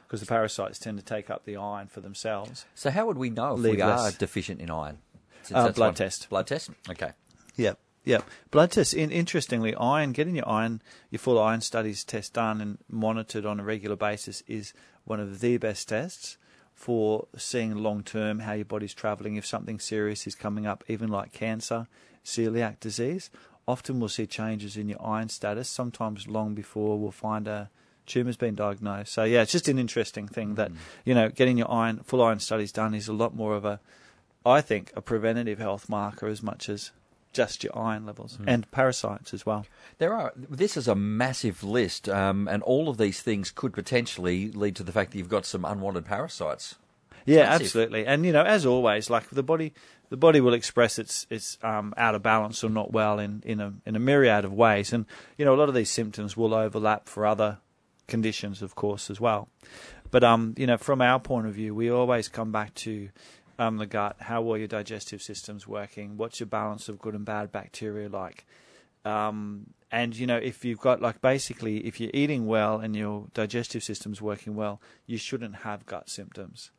because 0.07 0.19
the 0.19 0.25
parasites 0.25 0.79
tend 0.79 0.97
to 0.97 1.05
take 1.05 1.29
up 1.29 1.45
the 1.45 1.55
iron 1.55 1.87
for 1.87 2.01
themselves. 2.01 2.65
So 2.73 2.89
how 2.89 3.05
would 3.05 3.17
we 3.17 3.29
know 3.29 3.53
if 3.53 3.59
Leave 3.59 3.75
we 3.75 3.81
are 3.81 4.11
deficient 4.11 4.61
in 4.61 4.71
iron? 4.71 4.97
Since 5.43 5.57
Uh, 5.57 5.63
that's 5.65 5.75
blood 5.75 5.85
one- 5.89 5.93
test. 5.95 6.27
Blood 6.29 6.47
test. 6.47 6.71
Okay. 6.89 7.11
Yep. 7.55 7.79
Yep. 8.05 8.23
Blood 8.51 8.71
tests. 8.71 8.93
In, 8.93 9.11
interestingly, 9.11 9.75
iron, 9.75 10.11
getting 10.11 10.35
your 10.35 10.47
iron, 10.47 10.81
your 11.09 11.19
full 11.19 11.39
iron 11.39 11.61
studies 11.61 12.03
test 12.03 12.33
done 12.33 12.61
and 12.61 12.77
monitored 12.89 13.45
on 13.45 13.59
a 13.59 13.63
regular 13.63 13.95
basis 13.95 14.41
is 14.47 14.73
one 15.05 15.19
of 15.19 15.39
the 15.39 15.57
best 15.57 15.89
tests 15.89 16.37
for 16.73 17.27
seeing 17.35 17.75
long 17.75 18.03
term 18.03 18.39
how 18.39 18.53
your 18.53 18.65
body's 18.65 18.93
travelling. 18.93 19.35
If 19.35 19.45
something 19.45 19.79
serious 19.79 20.25
is 20.25 20.35
coming 20.35 20.65
up, 20.65 20.83
even 20.87 21.09
like 21.09 21.33
cancer, 21.33 21.87
celiac 22.23 22.79
disease, 22.79 23.29
often 23.67 23.99
we'll 23.99 24.09
see 24.09 24.25
changes 24.25 24.77
in 24.77 24.87
your 24.87 25.05
iron 25.05 25.29
status. 25.29 25.69
Sometimes 25.69 26.27
long 26.27 26.55
before 26.55 26.97
we'll 26.97 27.11
find 27.11 27.47
a 27.47 27.69
tumour's 28.05 28.37
been 28.37 28.55
diagnosed. 28.55 29.13
So 29.13 29.23
yeah, 29.23 29.41
it's 29.41 29.51
just 29.51 29.67
an 29.67 29.77
interesting 29.77 30.27
thing 30.27 30.55
that 30.55 30.71
mm. 30.71 30.77
you 31.05 31.13
know 31.13 31.29
getting 31.29 31.57
your 31.57 31.71
iron 31.71 31.99
full 32.03 32.21
iron 32.21 32.39
studies 32.39 32.71
done 32.71 32.93
is 32.93 33.07
a 33.07 33.13
lot 33.13 33.35
more 33.35 33.55
of 33.55 33.65
a, 33.65 33.79
I 34.45 34.61
think, 34.61 34.91
a 34.95 35.01
preventative 35.01 35.59
health 35.59 35.89
marker 35.89 36.27
as 36.27 36.41
much 36.41 36.69
as 36.69 36.91
just 37.39 37.63
your 37.63 37.75
iron 37.91 38.03
levels 38.05 38.31
Hmm. 38.37 38.49
and 38.53 38.61
parasites 38.71 39.33
as 39.33 39.45
well. 39.45 39.61
There 39.97 40.13
are. 40.13 40.31
This 40.35 40.75
is 40.77 40.87
a 40.87 40.95
massive 40.95 41.57
list, 41.63 42.07
um, 42.09 42.47
and 42.47 42.61
all 42.63 42.85
of 42.89 42.97
these 42.97 43.21
things 43.21 43.51
could 43.59 43.73
potentially 43.73 44.51
lead 44.63 44.75
to 44.77 44.83
the 44.83 44.91
fact 44.91 45.11
that 45.11 45.17
you've 45.19 45.35
got 45.37 45.45
some 45.45 45.63
unwanted 45.71 46.05
parasites. 46.05 46.75
Yeah, 47.25 47.43
massive. 47.43 47.61
absolutely. 47.65 48.05
And 48.11 48.25
you 48.25 48.31
know, 48.31 48.43
as 48.43 48.65
always, 48.65 49.09
like 49.09 49.29
the 49.29 49.43
body, 49.43 49.73
the 50.09 50.17
body 50.17 50.39
will 50.41 50.53
express 50.55 50.97
its 50.99 51.27
its 51.29 51.57
um, 51.63 51.93
out 51.97 52.15
of 52.15 52.21
balance 52.23 52.63
or 52.65 52.69
not 52.71 52.91
well 52.91 53.19
in 53.19 53.41
in 53.45 53.59
a 53.61 53.69
in 53.85 53.95
a 53.95 53.99
myriad 53.99 54.45
of 54.45 54.53
ways. 54.53 54.93
And 54.93 55.05
you 55.37 55.45
know, 55.45 55.53
a 55.53 55.59
lot 55.59 55.69
of 55.69 55.75
these 55.75 55.91
symptoms 55.91 56.35
will 56.37 56.53
overlap 56.53 57.07
for 57.09 57.25
other 57.25 57.57
conditions, 58.07 58.61
of 58.61 58.73
course, 58.75 59.11
as 59.13 59.19
well. 59.21 59.47
But 60.11 60.23
um, 60.23 60.53
you 60.57 60.65
know, 60.65 60.77
from 60.77 61.01
our 61.01 61.19
point 61.19 61.45
of 61.47 61.53
view, 61.53 61.75
we 61.75 61.91
always 61.91 62.27
come 62.29 62.51
back 62.51 62.73
to 62.85 63.09
um, 63.59 63.77
the 63.77 63.85
gut. 63.85 64.15
How 64.21 64.41
well 64.41 64.57
your 64.57 64.67
digestive 64.67 65.21
system's 65.21 65.67
working? 65.67 66.17
What's 66.17 66.39
your 66.39 66.47
balance 66.47 66.89
of 66.89 66.97
good 66.97 67.13
and 67.13 67.25
bad 67.25 67.51
bacteria 67.51 68.09
like? 68.09 68.45
Um, 69.05 69.67
and 69.91 70.15
you 70.15 70.25
know, 70.25 70.37
if 70.37 70.63
you've 70.63 70.79
got 70.79 71.01
like 71.01 71.21
basically, 71.21 71.85
if 71.85 71.99
you're 71.99 72.11
eating 72.13 72.47
well 72.47 72.79
and 72.79 72.95
your 72.95 73.27
digestive 73.33 73.83
system's 73.83 74.21
working 74.21 74.55
well, 74.55 74.81
you 75.05 75.17
shouldn't 75.17 75.57
have 75.57 75.85
gut 75.85 76.09
symptoms. 76.09 76.71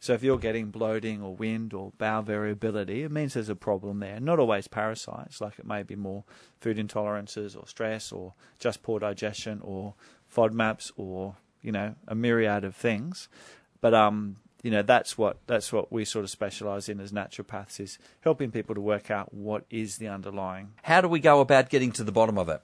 So 0.00 0.14
if 0.14 0.22
you're 0.22 0.38
getting 0.38 0.70
bloating 0.70 1.22
or 1.22 1.34
wind 1.34 1.74
or 1.74 1.92
bowel 1.98 2.22
variability, 2.22 3.02
it 3.02 3.10
means 3.10 3.34
there's 3.34 3.48
a 3.48 3.56
problem 3.56 3.98
there. 3.98 4.20
Not 4.20 4.38
always 4.38 4.68
parasites, 4.68 5.40
like 5.40 5.58
it 5.58 5.66
may 5.66 5.82
be 5.82 5.96
more 5.96 6.24
food 6.60 6.78
intolerances 6.78 7.56
or 7.56 7.66
stress 7.66 8.12
or 8.12 8.34
just 8.60 8.82
poor 8.82 9.00
digestion 9.00 9.60
or 9.62 9.94
FODMAPs 10.32 10.92
or 10.96 11.36
you 11.60 11.72
know 11.72 11.96
a 12.06 12.14
myriad 12.14 12.64
of 12.64 12.76
things. 12.76 13.28
But 13.80 13.92
um, 13.92 14.36
you 14.62 14.70
know 14.70 14.82
that's 14.82 15.16
what 15.16 15.38
that's 15.46 15.72
what 15.72 15.92
we 15.92 16.04
sort 16.04 16.24
of 16.24 16.30
specialise 16.30 16.88
in 16.88 17.00
as 17.00 17.12
naturopaths 17.12 17.80
is 17.80 17.98
helping 18.22 18.50
people 18.50 18.74
to 18.74 18.80
work 18.80 19.10
out 19.10 19.32
what 19.32 19.64
is 19.70 19.98
the 19.98 20.08
underlying 20.08 20.72
How 20.82 21.00
do 21.00 21.08
we 21.08 21.20
go 21.20 21.40
about 21.40 21.70
getting 21.70 21.92
to 21.92 22.04
the 22.04 22.12
bottom 22.12 22.38
of 22.38 22.48
it? 22.48 22.60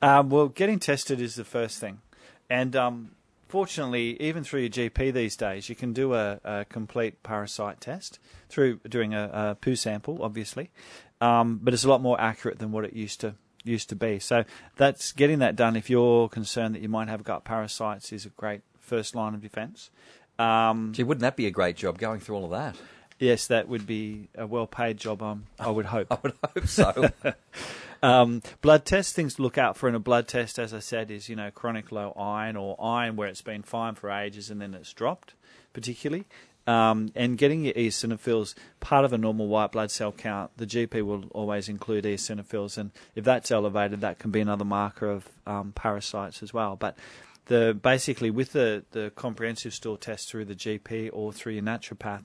um, 0.00 0.30
well, 0.30 0.48
getting 0.48 0.78
tested 0.78 1.20
is 1.20 1.34
the 1.34 1.44
first 1.44 1.78
thing, 1.78 2.00
and 2.48 2.74
um, 2.74 3.10
fortunately, 3.48 4.20
even 4.20 4.42
through 4.42 4.60
your 4.60 4.70
GP 4.70 5.12
these 5.12 5.36
days, 5.36 5.68
you 5.68 5.74
can 5.74 5.92
do 5.92 6.14
a, 6.14 6.40
a 6.44 6.64
complete 6.64 7.22
parasite 7.22 7.80
test 7.80 8.18
through 8.48 8.80
doing 8.88 9.12
a, 9.12 9.30
a 9.32 9.54
poo 9.54 9.76
sample, 9.76 10.22
obviously, 10.22 10.70
um, 11.20 11.60
but 11.62 11.74
it's 11.74 11.84
a 11.84 11.88
lot 11.88 12.00
more 12.00 12.18
accurate 12.20 12.58
than 12.58 12.72
what 12.72 12.84
it 12.84 12.94
used 12.94 13.20
to 13.20 13.34
used 13.64 13.88
to 13.88 13.96
be. 13.96 14.18
So 14.18 14.44
that's 14.76 15.12
getting 15.12 15.40
that 15.40 15.56
done. 15.56 15.76
If 15.76 15.90
you're 15.90 16.28
concerned 16.28 16.74
that 16.74 16.82
you 16.82 16.88
might 16.88 17.08
have 17.08 17.24
gut 17.24 17.44
parasites, 17.44 18.12
is 18.12 18.24
a 18.24 18.30
great 18.30 18.62
first 18.78 19.14
line 19.14 19.34
of 19.34 19.42
defence. 19.42 19.90
Um, 20.38 20.92
Gee, 20.92 21.02
wouldn't 21.02 21.22
that 21.22 21.36
be 21.36 21.46
a 21.46 21.50
great 21.50 21.76
job 21.76 21.98
going 21.98 22.20
through 22.20 22.36
all 22.36 22.44
of 22.44 22.50
that? 22.50 22.76
yes, 23.18 23.46
that 23.46 23.68
would 23.68 23.86
be 23.86 24.28
a 24.34 24.46
well-paid 24.46 24.98
job. 24.98 25.22
Um, 25.22 25.46
I 25.58 25.70
would 25.70 25.86
hope. 25.86 26.08
I 26.10 26.18
would 26.22 26.34
hope 26.42 26.66
so. 26.66 27.10
Um, 28.02 28.42
blood 28.60 28.84
test 28.84 29.14
things 29.14 29.34
to 29.36 29.42
look 29.42 29.56
out 29.56 29.76
for 29.76 29.88
in 29.88 29.94
a 29.94 29.98
blood 29.98 30.28
test, 30.28 30.58
as 30.58 30.74
I 30.74 30.80
said, 30.80 31.10
is 31.10 31.28
you 31.28 31.34
know 31.34 31.50
chronic 31.50 31.90
low 31.90 32.12
iron 32.12 32.56
or 32.56 32.76
iron 32.78 33.16
where 33.16 33.26
it's 33.26 33.42
been 33.42 33.62
fine 33.62 33.94
for 33.94 34.10
ages 34.10 34.50
and 34.50 34.60
then 34.60 34.74
it's 34.74 34.92
dropped, 34.92 35.34
particularly. 35.72 36.26
Um, 36.66 37.12
and 37.14 37.38
getting 37.38 37.64
your 37.64 37.74
eosinophils 37.74 38.54
part 38.80 39.04
of 39.04 39.12
a 39.12 39.18
normal 39.18 39.46
white 39.46 39.72
blood 39.72 39.90
cell 39.90 40.12
count, 40.12 40.50
the 40.56 40.66
GP 40.66 41.02
will 41.02 41.24
always 41.30 41.68
include 41.68 42.04
eosinophils, 42.04 42.76
and 42.76 42.90
if 43.14 43.24
that's 43.24 43.50
elevated, 43.50 44.00
that 44.02 44.18
can 44.18 44.30
be 44.30 44.40
another 44.40 44.64
marker 44.64 45.10
of 45.10 45.28
um, 45.46 45.72
parasites 45.72 46.42
as 46.42 46.52
well. 46.52 46.76
But 46.76 46.98
the 47.46 47.78
basically 47.80 48.30
with 48.30 48.52
the, 48.52 48.84
the 48.92 49.10
comprehensive 49.16 49.74
stool 49.74 49.96
test 49.96 50.28
through 50.28 50.44
the 50.44 50.54
GP 50.54 51.10
or 51.12 51.32
through 51.32 51.54
your 51.54 51.62
naturopath, 51.62 52.24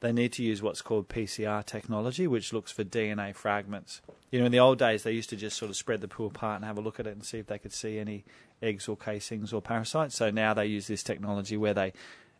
they 0.00 0.12
need 0.12 0.32
to 0.32 0.42
use 0.42 0.62
what's 0.62 0.80
called 0.80 1.08
PCR 1.08 1.64
technology, 1.64 2.26
which 2.26 2.52
looks 2.52 2.72
for 2.72 2.84
DNA 2.84 3.34
fragments. 3.34 4.00
You 4.30 4.40
know, 4.40 4.46
in 4.46 4.52
the 4.52 4.60
old 4.60 4.78
days, 4.78 5.02
they 5.02 5.12
used 5.12 5.28
to 5.30 5.36
just 5.36 5.58
sort 5.58 5.70
of 5.70 5.76
spread 5.76 6.00
the 6.00 6.08
poo 6.08 6.24
apart 6.24 6.56
and 6.56 6.64
have 6.64 6.78
a 6.78 6.80
look 6.80 6.98
at 6.98 7.06
it 7.06 7.12
and 7.12 7.24
see 7.24 7.38
if 7.38 7.46
they 7.46 7.58
could 7.58 7.72
see 7.72 7.98
any 7.98 8.24
eggs 8.62 8.88
or 8.88 8.96
casings 8.96 9.52
or 9.52 9.60
parasites. 9.60 10.14
So 10.14 10.30
now 10.30 10.54
they 10.54 10.66
use 10.66 10.86
this 10.86 11.02
technology 11.02 11.56
where 11.56 11.74
they 11.74 11.92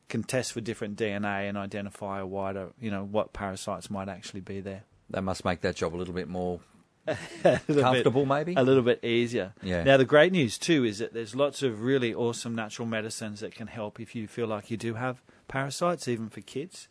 can 0.08 0.22
test 0.22 0.52
for 0.52 0.60
different 0.60 0.96
DNA 0.96 1.48
and 1.48 1.58
identify 1.58 2.20
a 2.20 2.26
wider, 2.26 2.70
you 2.80 2.90
know, 2.90 3.04
what 3.04 3.32
parasites 3.32 3.90
might 3.90 4.08
actually 4.08 4.40
be 4.40 4.60
there. 4.60 4.84
that 5.10 5.22
must 5.22 5.44
make 5.44 5.60
that 5.60 5.76
job 5.76 5.94
a 5.94 5.96
little 5.96 6.14
bit 6.14 6.28
more 6.28 6.60
Little 7.44 7.58
bit- 7.66 7.80
comfortable, 7.80 8.26
maybe. 8.26 8.54
a 8.56 8.62
little 8.62 8.82
bit 8.82 9.02
easier. 9.04 9.54
Yeah. 9.62 9.82
Now 9.84 9.96
the 9.96 10.04
great 10.04 10.32
news 10.32 10.58
too 10.58 10.84
is 10.84 10.98
that 10.98 11.12
there's 11.14 11.34
lots 11.34 11.62
of 11.62 11.82
really 11.82 12.14
awesome 12.14 12.54
natural 12.54 12.86
medicines 12.86 13.40
that 13.40 13.54
can 13.54 13.66
help 13.68 13.98
if 13.98 14.14
you 14.14 14.28
feel 14.28 14.46
like 14.46 14.70
you 14.70 14.76
do 14.76 14.94
have 14.94 15.22
parasites, 15.48 16.06
even 16.08 16.28
for 16.28 16.40
kids. 16.40 16.88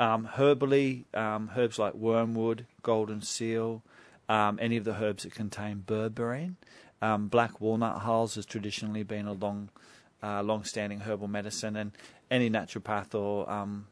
Um, 0.00 0.28
herbally, 0.36 1.04
um, 1.14 1.50
herbs 1.56 1.78
like 1.78 1.94
wormwood, 1.94 2.66
golden 2.82 3.20
seal, 3.20 3.82
um, 4.28 4.58
any 4.62 4.76
of 4.76 4.84
the 4.84 4.94
herbs 4.94 5.24
that 5.24 5.34
contain 5.34 5.82
berberine. 5.86 6.54
Um, 7.02 7.28
black 7.28 7.60
walnut 7.60 8.02
hulls 8.02 8.36
has 8.36 8.46
traditionally 8.46 9.02
been 9.02 9.26
a 9.26 9.32
long, 9.32 9.70
uh, 10.22 10.42
long-standing 10.42 11.00
herbal 11.00 11.28
medicine, 11.28 11.74
and 11.76 11.92
any 12.30 12.48
naturopath 12.48 13.14
or 13.14 13.50
um, 13.50 13.86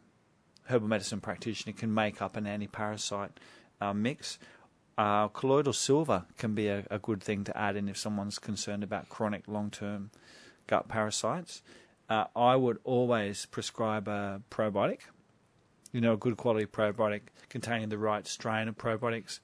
herbal 0.64 0.88
medicine 0.88 1.20
practitioner 1.20 1.72
can 1.72 1.92
make 1.92 2.22
up 2.22 2.36
an 2.36 2.46
anti-parasite 2.46 3.32
uh, 3.80 3.92
mix. 3.92 4.38
Uh, 4.98 5.28
colloidal 5.28 5.72
silver 5.72 6.24
can 6.38 6.54
be 6.54 6.68
a, 6.68 6.84
a 6.90 6.98
good 6.98 7.22
thing 7.22 7.44
to 7.44 7.56
add 7.56 7.76
in 7.76 7.88
if 7.88 7.98
someone's 7.98 8.38
concerned 8.38 8.82
about 8.82 9.08
chronic 9.08 9.46
long-term 9.46 10.10
gut 10.66 10.88
parasites. 10.88 11.62
Uh, 12.08 12.24
I 12.34 12.56
would 12.56 12.78
always 12.84 13.46
prescribe 13.46 14.08
a 14.08 14.40
probiotic, 14.50 15.00
you 15.92 16.00
know, 16.00 16.14
a 16.14 16.16
good 16.16 16.36
quality 16.36 16.66
probiotic 16.66 17.22
containing 17.48 17.90
the 17.90 17.98
right 17.98 18.26
strain 18.26 18.68
of 18.68 18.78
probiotics. 18.78 19.40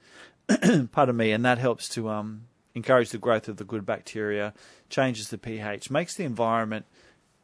Pardon 0.93 1.17
me, 1.17 1.33
and 1.33 1.45
that 1.45 1.59
helps 1.59 1.89
to 1.91 2.09
um, 2.09 2.43
encourage 2.75 3.11
the 3.11 3.19
growth 3.19 3.49
of 3.49 3.59
the 3.59 3.65
good 3.65 3.85
bacteria, 3.85 4.55
changes 4.89 5.29
the 5.29 5.39
pH, 5.39 5.91
makes 5.91 6.15
the 6.15 6.25
environment 6.25 6.87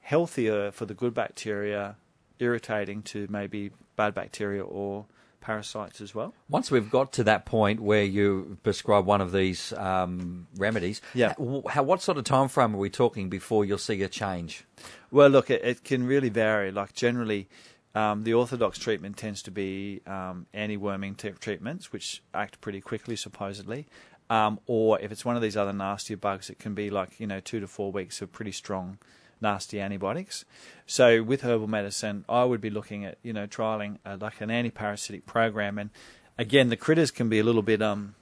healthier 0.00 0.70
for 0.70 0.86
the 0.86 0.94
good 0.94 1.12
bacteria, 1.12 1.96
irritating 2.38 3.02
to 3.02 3.26
maybe 3.28 3.70
bad 3.96 4.14
bacteria 4.14 4.62
or 4.64 5.06
parasites 5.40 6.00
as 6.00 6.14
well. 6.14 6.34
Once 6.48 6.70
we've 6.70 6.90
got 6.90 7.12
to 7.14 7.24
that 7.24 7.46
point 7.46 7.80
where 7.80 8.02
you 8.04 8.58
prescribe 8.62 9.06
one 9.06 9.20
of 9.20 9.32
these 9.32 9.72
um, 9.74 10.46
remedies, 10.56 11.00
Yeah. 11.14 11.34
how, 11.70 11.82
what 11.82 12.02
sort 12.02 12.18
of 12.18 12.24
time 12.24 12.48
frame 12.48 12.74
are 12.74 12.78
we 12.78 12.90
talking 12.90 13.28
before 13.28 13.64
you'll 13.64 13.78
see 13.78 14.02
a 14.02 14.08
change? 14.08 14.64
Well, 15.10 15.28
look, 15.28 15.50
it, 15.50 15.62
it 15.64 15.84
can 15.84 16.06
really 16.06 16.28
vary. 16.28 16.70
Like 16.70 16.92
generally, 16.92 17.48
um, 17.94 18.24
the 18.24 18.34
orthodox 18.34 18.78
treatment 18.78 19.16
tends 19.16 19.42
to 19.42 19.50
be 19.50 20.02
um, 20.06 20.46
anti-worming 20.52 21.14
t- 21.14 21.30
treatments, 21.30 21.92
which 21.92 22.22
act 22.34 22.60
pretty 22.60 22.80
quickly, 22.80 23.16
supposedly. 23.16 23.86
Um, 24.30 24.60
or 24.66 25.00
if 25.00 25.10
it's 25.10 25.24
one 25.24 25.36
of 25.36 25.42
these 25.42 25.56
other 25.56 25.72
nastier 25.72 26.18
bugs, 26.18 26.50
it 26.50 26.58
can 26.58 26.74
be 26.74 26.90
like 26.90 27.18
you 27.18 27.26
know 27.26 27.40
two 27.40 27.60
to 27.60 27.66
four 27.66 27.90
weeks 27.90 28.20
of 28.20 28.30
pretty 28.30 28.52
strong, 28.52 28.98
nasty 29.40 29.80
antibiotics. 29.80 30.44
So 30.86 31.22
with 31.22 31.42
herbal 31.42 31.66
medicine, 31.68 32.24
I 32.28 32.44
would 32.44 32.60
be 32.60 32.70
looking 32.70 33.04
at 33.04 33.18
you 33.22 33.32
know 33.32 33.46
trialing 33.46 33.98
uh, 34.04 34.16
like 34.20 34.40
an 34.40 34.50
anti-parasitic 34.50 35.26
program. 35.26 35.78
And 35.78 35.90
again, 36.36 36.68
the 36.68 36.76
critters 36.76 37.10
can 37.10 37.28
be 37.28 37.38
a 37.38 37.44
little 37.44 37.62
bit 37.62 37.82
um, 37.82 38.14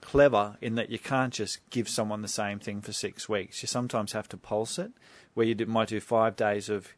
clever 0.00 0.56
in 0.60 0.74
that 0.74 0.90
you 0.90 0.98
can't 0.98 1.32
just 1.32 1.58
give 1.70 1.88
someone 1.88 2.22
the 2.22 2.28
same 2.28 2.58
thing 2.58 2.80
for 2.80 2.92
six 2.92 3.28
weeks. 3.28 3.62
You 3.62 3.66
sometimes 3.68 4.12
have 4.12 4.28
to 4.30 4.36
pulse 4.36 4.78
it, 4.78 4.92
where 5.34 5.46
you 5.46 5.54
might 5.66 5.88
do 5.88 6.00
five 6.00 6.36
days 6.36 6.68
of 6.68 6.88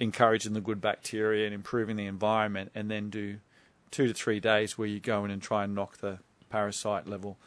encouraging 0.00 0.52
the 0.52 0.60
good 0.60 0.80
bacteria 0.80 1.44
and 1.46 1.54
improving 1.54 1.96
the 1.96 2.06
environment, 2.06 2.72
and 2.74 2.90
then 2.90 3.08
do 3.10 3.38
two 3.92 4.08
to 4.08 4.14
three 4.14 4.40
days 4.40 4.76
where 4.76 4.88
you 4.88 4.98
go 4.98 5.24
in 5.24 5.30
and 5.30 5.40
try 5.42 5.62
and 5.64 5.74
knock 5.74 5.98
the 5.98 6.18
parasite 6.50 7.06
level 7.06 7.38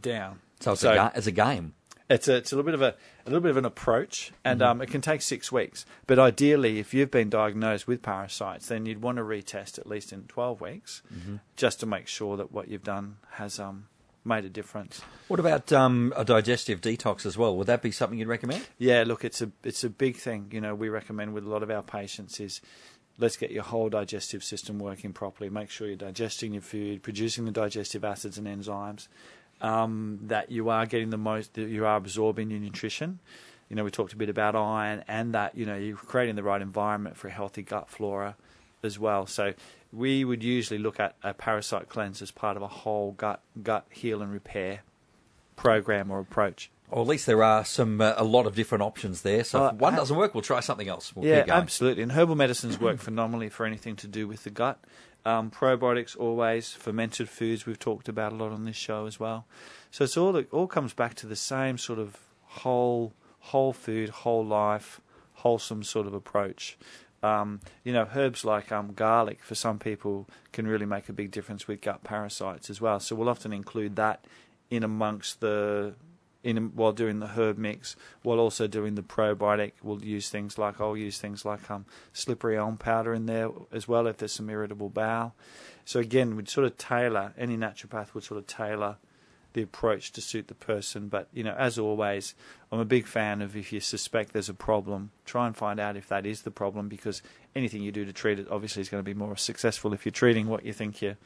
down. 0.00 0.40
So 0.60 0.72
it's, 0.72 0.80
So- 0.80 0.92
a, 0.92 0.94
ga- 0.96 1.10
it's 1.14 1.26
a 1.26 1.32
game. 1.32 1.74
It's 2.14 2.28
a, 2.28 2.36
it's 2.36 2.52
a 2.52 2.56
little 2.56 2.70
bit 2.70 2.74
of 2.74 2.82
a, 2.82 2.94
a 3.26 3.28
little 3.28 3.40
bit 3.40 3.50
of 3.50 3.56
an 3.56 3.64
approach, 3.64 4.32
and 4.44 4.62
um, 4.62 4.80
it 4.80 4.90
can 4.90 5.00
take 5.00 5.20
six 5.22 5.50
weeks. 5.50 5.84
But 6.06 6.18
ideally, 6.18 6.78
if 6.78 6.94
you've 6.94 7.10
been 7.10 7.28
diagnosed 7.28 7.86
with 7.88 8.02
parasites, 8.02 8.68
then 8.68 8.86
you'd 8.86 9.02
want 9.02 9.16
to 9.18 9.24
retest 9.24 9.78
at 9.78 9.86
least 9.86 10.12
in 10.12 10.24
twelve 10.24 10.60
weeks, 10.60 11.02
just 11.56 11.80
to 11.80 11.86
make 11.86 12.06
sure 12.06 12.36
that 12.36 12.52
what 12.52 12.68
you've 12.68 12.84
done 12.84 13.16
has 13.32 13.58
um, 13.58 13.86
made 14.24 14.44
a 14.44 14.48
difference. 14.48 15.02
What 15.28 15.40
about 15.40 15.72
um, 15.72 16.12
a 16.16 16.24
digestive 16.24 16.80
detox 16.80 17.26
as 17.26 17.36
well? 17.36 17.56
Would 17.56 17.66
that 17.66 17.82
be 17.82 17.90
something 17.90 18.18
you'd 18.18 18.28
recommend? 18.28 18.66
Yeah, 18.78 19.04
look, 19.06 19.24
it's 19.24 19.42
a 19.42 19.50
it's 19.62 19.84
a 19.84 19.90
big 19.90 20.16
thing. 20.16 20.48
You 20.52 20.60
know, 20.60 20.74
we 20.74 20.88
recommend 20.88 21.34
with 21.34 21.44
a 21.44 21.50
lot 21.50 21.62
of 21.62 21.70
our 21.70 21.82
patients 21.82 22.40
is 22.40 22.60
let's 23.18 23.36
get 23.36 23.50
your 23.50 23.64
whole 23.64 23.88
digestive 23.88 24.42
system 24.42 24.78
working 24.78 25.12
properly. 25.12 25.50
Make 25.50 25.70
sure 25.70 25.86
you're 25.86 25.96
digesting 25.96 26.52
your 26.52 26.62
food, 26.62 27.02
producing 27.02 27.44
the 27.44 27.52
digestive 27.52 28.04
acids 28.04 28.38
and 28.38 28.46
enzymes. 28.46 29.08
Um, 29.60 30.18
that 30.24 30.50
you 30.50 30.68
are 30.68 30.84
getting 30.84 31.10
the 31.10 31.16
most, 31.16 31.54
that 31.54 31.68
you 31.68 31.86
are 31.86 31.96
absorbing 31.96 32.50
your 32.50 32.60
nutrition. 32.60 33.20
You 33.70 33.76
know, 33.76 33.84
we 33.84 33.90
talked 33.90 34.12
a 34.12 34.16
bit 34.16 34.28
about 34.28 34.54
iron, 34.54 35.04
and 35.08 35.34
that 35.34 35.56
you 35.56 35.64
know 35.64 35.76
you're 35.76 35.96
creating 35.96 36.36
the 36.36 36.42
right 36.42 36.60
environment 36.60 37.16
for 37.16 37.28
a 37.28 37.30
healthy 37.30 37.62
gut 37.62 37.88
flora 37.88 38.36
as 38.82 38.98
well. 38.98 39.26
So 39.26 39.54
we 39.92 40.24
would 40.24 40.42
usually 40.42 40.78
look 40.78 41.00
at 41.00 41.14
a 41.22 41.32
parasite 41.32 41.88
cleanse 41.88 42.20
as 42.20 42.30
part 42.30 42.56
of 42.56 42.62
a 42.62 42.68
whole 42.68 43.12
gut 43.12 43.40
gut 43.62 43.86
heal 43.90 44.20
and 44.20 44.32
repair 44.32 44.80
program 45.56 46.10
or 46.10 46.20
approach. 46.20 46.70
Or 46.90 47.00
at 47.02 47.08
least 47.08 47.26
there 47.26 47.42
are 47.42 47.64
some 47.64 48.00
uh, 48.00 48.12
a 48.16 48.24
lot 48.24 48.46
of 48.46 48.54
different 48.54 48.82
options 48.82 49.22
there. 49.22 49.42
So 49.44 49.64
Uh, 49.64 49.70
if 49.70 49.76
one 49.76 49.94
doesn't 49.94 50.16
work, 50.16 50.34
we'll 50.34 50.42
try 50.42 50.60
something 50.60 50.88
else. 50.88 51.16
We'll 51.16 51.26
yeah, 51.26 51.44
absolutely. 51.48 52.02
And 52.02 52.12
herbal 52.12 52.34
medicines 52.36 52.78
work 52.78 52.98
phenomenally 52.98 53.48
for 53.48 53.64
anything 53.64 53.96
to 53.96 54.06
do 54.06 54.28
with 54.28 54.44
the 54.44 54.50
gut. 54.50 54.78
Um, 55.26 55.50
probiotics 55.50 56.16
always 56.18 56.72
fermented 56.72 57.28
foods 57.28 57.64
we've 57.64 57.78
talked 57.78 58.08
about 58.08 58.32
a 58.32 58.36
lot 58.36 58.52
on 58.52 58.64
this 58.64 58.76
show 58.76 59.06
as 59.06 59.18
well. 59.18 59.46
So 59.90 60.04
it's 60.04 60.16
all 60.16 60.36
it 60.36 60.48
all 60.52 60.66
comes 60.66 60.92
back 60.92 61.14
to 61.14 61.26
the 61.26 61.36
same 61.36 61.78
sort 61.78 61.98
of 61.98 62.18
whole 62.42 63.14
whole 63.40 63.72
food, 63.72 64.10
whole 64.10 64.44
life, 64.44 65.00
wholesome 65.34 65.82
sort 65.82 66.06
of 66.06 66.14
approach. 66.14 66.76
Um, 67.22 67.60
you 67.84 67.92
know, 67.92 68.06
herbs 68.14 68.44
like 68.44 68.70
um, 68.70 68.92
garlic 68.92 69.42
for 69.42 69.54
some 69.54 69.78
people 69.78 70.28
can 70.52 70.66
really 70.66 70.84
make 70.84 71.08
a 71.08 71.12
big 71.14 71.30
difference 71.30 71.66
with 71.66 71.80
gut 71.80 72.04
parasites 72.04 72.68
as 72.68 72.82
well. 72.82 73.00
So 73.00 73.16
we'll 73.16 73.30
often 73.30 73.52
include 73.52 73.96
that 73.96 74.26
in 74.70 74.82
amongst 74.82 75.40
the 75.40 75.94
in 76.44 76.56
while 76.76 76.92
doing 76.92 77.18
the 77.18 77.28
herb 77.28 77.58
mix, 77.58 77.96
while 78.22 78.38
also 78.38 78.66
doing 78.66 78.94
the 78.94 79.02
probiotic. 79.02 79.72
We'll 79.82 80.04
use 80.04 80.28
things 80.28 80.58
like 80.58 80.80
I'll 80.80 80.96
use 80.96 81.18
things 81.18 81.44
like 81.44 81.70
um, 81.70 81.86
slippery 82.12 82.56
elm 82.56 82.76
powder 82.76 83.14
in 83.14 83.26
there 83.26 83.50
as 83.72 83.88
well 83.88 84.06
if 84.06 84.18
there's 84.18 84.32
some 84.32 84.50
irritable 84.50 84.90
bowel. 84.90 85.34
So 85.84 86.00
again, 86.00 86.36
we'd 86.36 86.48
sort 86.48 86.66
of 86.66 86.78
tailor 86.78 87.32
any 87.36 87.56
naturopath 87.56 88.14
would 88.14 88.24
sort 88.24 88.38
of 88.38 88.46
tailor 88.46 88.96
the 89.54 89.62
approach 89.62 90.12
to 90.12 90.20
suit 90.20 90.48
the 90.48 90.54
person. 90.54 91.08
But 91.08 91.28
you 91.32 91.42
know, 91.42 91.54
as 91.54 91.78
always, 91.78 92.34
I'm 92.70 92.80
a 92.80 92.84
big 92.84 93.06
fan 93.06 93.40
of 93.40 93.56
if 93.56 93.72
you 93.72 93.80
suspect 93.80 94.32
there's 94.32 94.48
a 94.48 94.54
problem, 94.54 95.10
try 95.24 95.46
and 95.46 95.56
find 95.56 95.80
out 95.80 95.96
if 95.96 96.08
that 96.08 96.26
is 96.26 96.42
the 96.42 96.50
problem 96.50 96.88
because 96.88 97.22
anything 97.56 97.82
you 97.82 97.92
do 97.92 98.04
to 98.04 98.12
treat 98.12 98.38
it 98.38 98.48
obviously 98.50 98.82
is 98.82 98.88
going 98.88 99.02
to 99.02 99.04
be 99.04 99.14
more 99.14 99.36
successful 99.36 99.94
if 99.94 100.04
you're 100.04 100.12
treating 100.12 100.48
what 100.48 100.66
you 100.66 100.72
think 100.72 101.00
you're 101.00 101.16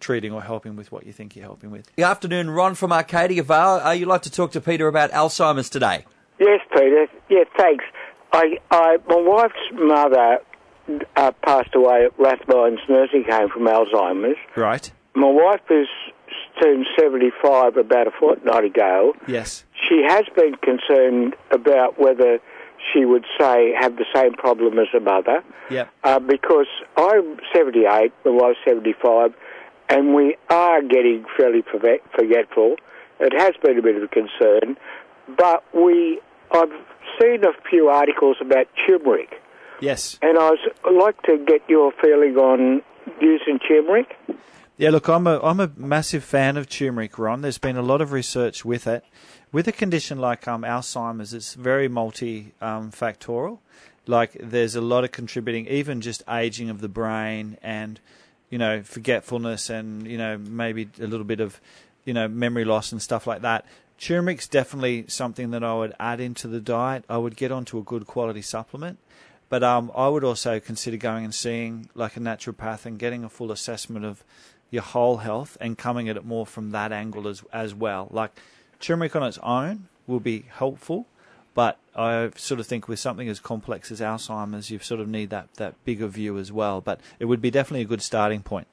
treating 0.00 0.32
or 0.32 0.42
helping 0.42 0.76
with 0.76 0.92
what 0.92 1.06
you 1.06 1.12
think 1.12 1.36
you're 1.36 1.44
helping 1.44 1.70
with. 1.70 1.94
Good 1.96 2.04
afternoon, 2.04 2.50
Ron 2.50 2.74
from 2.74 2.92
Arcadia 2.92 3.42
Vale. 3.42 3.80
Uh, 3.84 3.90
you'd 3.92 4.08
like 4.08 4.22
to 4.22 4.30
talk 4.30 4.52
to 4.52 4.60
Peter 4.60 4.88
about 4.88 5.10
Alzheimer's 5.12 5.70
today? 5.70 6.04
Yes, 6.38 6.60
Peter. 6.72 7.06
Yeah, 7.28 7.44
thanks. 7.56 7.84
I, 8.32 8.58
I, 8.70 8.98
my 9.08 9.16
wife's 9.16 9.54
mother 9.72 10.38
uh, 11.16 11.30
passed 11.42 11.74
away 11.74 12.06
at 12.06 12.16
Rathmines 12.18 12.80
Nursing 12.88 13.24
Home 13.28 13.48
from 13.50 13.62
Alzheimer's. 13.62 14.36
Right. 14.56 14.90
My 15.14 15.30
wife 15.30 15.60
has 15.68 15.86
turned 16.60 16.86
75 16.98 17.76
about 17.76 18.06
a 18.08 18.10
fortnight 18.18 18.64
ago. 18.64 19.14
Yes. 19.28 19.64
She 19.88 20.02
has 20.08 20.24
been 20.34 20.56
concerned 20.56 21.36
about 21.50 21.98
whether 21.98 22.40
she 22.92 23.04
would 23.04 23.24
say 23.38 23.72
have 23.80 23.96
the 23.96 24.04
same 24.14 24.32
problem 24.34 24.78
as 24.78 24.88
her 24.92 25.00
mother. 25.00 25.42
Yep. 25.70 25.88
Uh, 26.02 26.18
because 26.18 26.66
I'm 26.96 27.38
78, 27.54 28.12
my 28.24 28.30
wife's 28.30 28.58
75, 28.66 29.32
and 29.88 30.14
we 30.14 30.36
are 30.50 30.82
getting 30.82 31.24
fairly 31.36 31.62
forgetful. 32.16 32.76
It 33.20 33.32
has 33.40 33.54
been 33.62 33.78
a 33.78 33.82
bit 33.82 33.96
of 33.96 34.02
a 34.02 34.08
concern, 34.08 34.76
but 35.36 35.64
we 35.74 36.20
I've 36.50 36.72
seen 37.20 37.44
a 37.44 37.52
few 37.68 37.88
articles 37.88 38.36
about 38.40 38.66
turmeric, 38.86 39.40
Yes. 39.80 40.18
and 40.22 40.38
I'd 40.38 40.58
like 40.92 41.20
to 41.22 41.38
get 41.38 41.62
your 41.68 41.92
feeling 42.02 42.36
on 42.36 42.82
using 43.20 43.58
turmeric. 43.58 44.16
Yeah, 44.76 44.90
look, 44.90 45.08
I'm 45.08 45.26
a 45.26 45.38
I'm 45.40 45.60
a 45.60 45.70
massive 45.76 46.24
fan 46.24 46.56
of 46.56 46.68
turmeric, 46.68 47.18
Ron. 47.18 47.42
There's 47.42 47.58
been 47.58 47.76
a 47.76 47.82
lot 47.82 48.00
of 48.00 48.10
research 48.12 48.64
with 48.64 48.86
it. 48.86 49.04
With 49.52 49.68
a 49.68 49.72
condition 49.72 50.18
like 50.18 50.48
um, 50.48 50.62
Alzheimer's, 50.62 51.32
it's 51.32 51.54
very 51.54 51.86
multi-factorial. 51.86 53.58
like 54.06 54.36
there's 54.40 54.74
a 54.74 54.80
lot 54.80 55.04
of 55.04 55.12
contributing, 55.12 55.66
even 55.68 56.00
just 56.00 56.22
aging 56.28 56.68
of 56.70 56.80
the 56.80 56.88
brain 56.88 57.56
and 57.62 58.00
you 58.54 58.58
know 58.58 58.84
forgetfulness 58.84 59.68
and 59.68 60.06
you 60.06 60.16
know 60.16 60.38
maybe 60.38 60.88
a 61.00 61.08
little 61.08 61.24
bit 61.24 61.40
of 61.40 61.60
you 62.04 62.14
know 62.14 62.28
memory 62.28 62.64
loss 62.64 62.92
and 62.92 63.02
stuff 63.02 63.26
like 63.26 63.42
that. 63.42 63.66
Turmeric's 63.98 64.46
definitely 64.46 65.06
something 65.08 65.50
that 65.50 65.64
I 65.64 65.74
would 65.74 65.92
add 65.98 66.20
into 66.20 66.46
the 66.46 66.60
diet. 66.60 67.04
I 67.08 67.18
would 67.18 67.34
get 67.34 67.50
onto 67.50 67.78
a 67.78 67.82
good 67.82 68.06
quality 68.06 68.42
supplement. 68.42 68.98
But 69.48 69.64
um, 69.64 69.90
I 69.96 70.06
would 70.06 70.22
also 70.22 70.60
consider 70.60 70.96
going 70.96 71.24
and 71.24 71.34
seeing 71.34 71.88
like 71.96 72.16
a 72.16 72.20
naturopath 72.20 72.86
and 72.86 72.96
getting 72.96 73.24
a 73.24 73.28
full 73.28 73.50
assessment 73.50 74.04
of 74.04 74.22
your 74.70 74.82
whole 74.84 75.16
health 75.16 75.56
and 75.60 75.76
coming 75.76 76.08
at 76.08 76.16
it 76.16 76.24
more 76.24 76.46
from 76.46 76.70
that 76.70 76.92
angle 76.92 77.26
as 77.26 77.42
as 77.52 77.74
well. 77.74 78.06
Like 78.12 78.38
turmeric 78.78 79.16
on 79.16 79.24
its 79.24 79.38
own 79.42 79.88
will 80.06 80.20
be 80.20 80.44
helpful, 80.48 81.08
but 81.54 81.78
I 81.96 82.30
sort 82.36 82.60
of 82.60 82.66
think 82.66 82.88
with 82.88 82.98
something 82.98 83.28
as 83.28 83.40
complex 83.40 83.90
as 83.90 84.00
Alzheimer's, 84.00 84.70
you 84.70 84.78
sort 84.80 85.00
of 85.00 85.08
need 85.08 85.30
that 85.30 85.54
that 85.54 85.74
bigger 85.84 86.06
view 86.08 86.38
as 86.38 86.50
well. 86.52 86.80
But 86.80 87.00
it 87.18 87.26
would 87.26 87.40
be 87.40 87.50
definitely 87.50 87.82
a 87.82 87.86
good 87.86 88.02
starting 88.02 88.42
point. 88.42 88.66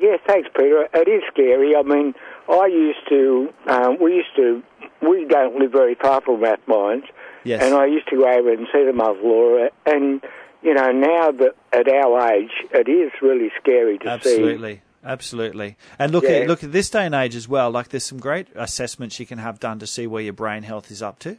Yeah, 0.00 0.16
thanks, 0.26 0.48
Peter. 0.56 0.88
It 0.92 1.08
is 1.08 1.22
scary. 1.32 1.76
I 1.76 1.82
mean, 1.82 2.14
I 2.48 2.66
used 2.66 3.08
to, 3.08 3.48
um, 3.68 3.96
we 4.02 4.16
used 4.16 4.34
to, 4.36 4.62
we 5.00 5.24
don't 5.24 5.56
live 5.56 5.70
very 5.70 5.94
far 5.94 6.20
from 6.20 6.40
Rathmines, 6.40 7.04
Yes. 7.44 7.62
and 7.62 7.74
I 7.74 7.86
used 7.86 8.08
to 8.08 8.16
go 8.16 8.28
over 8.28 8.52
and 8.52 8.66
see 8.72 8.84
the 8.84 8.92
mother 8.92 9.20
Laura, 9.22 9.70
and, 9.86 10.20
you 10.62 10.74
know, 10.74 10.90
now 10.90 11.30
that 11.30 11.54
at 11.72 11.88
our 11.88 12.32
age, 12.32 12.50
it 12.72 12.88
is 12.88 13.12
really 13.22 13.50
scary 13.60 13.98
to 13.98 14.04
see. 14.04 14.10
Absolutely. 14.10 14.82
Absolutely. 15.04 15.76
And 15.98 16.12
look 16.12 16.24
Yeah. 16.24 16.30
at 16.30 16.48
look 16.48 16.64
at 16.64 16.72
this 16.72 16.88
day 16.90 17.04
and 17.06 17.14
age 17.14 17.36
as 17.36 17.46
well, 17.46 17.70
like 17.70 17.90
there's 17.90 18.04
some 18.04 18.18
great 18.18 18.48
assessments 18.54 19.20
you 19.20 19.26
can 19.26 19.38
have 19.38 19.60
done 19.60 19.78
to 19.78 19.86
see 19.86 20.06
where 20.06 20.22
your 20.22 20.32
brain 20.32 20.62
health 20.62 20.90
is 20.90 21.02
up 21.02 21.18
to. 21.20 21.36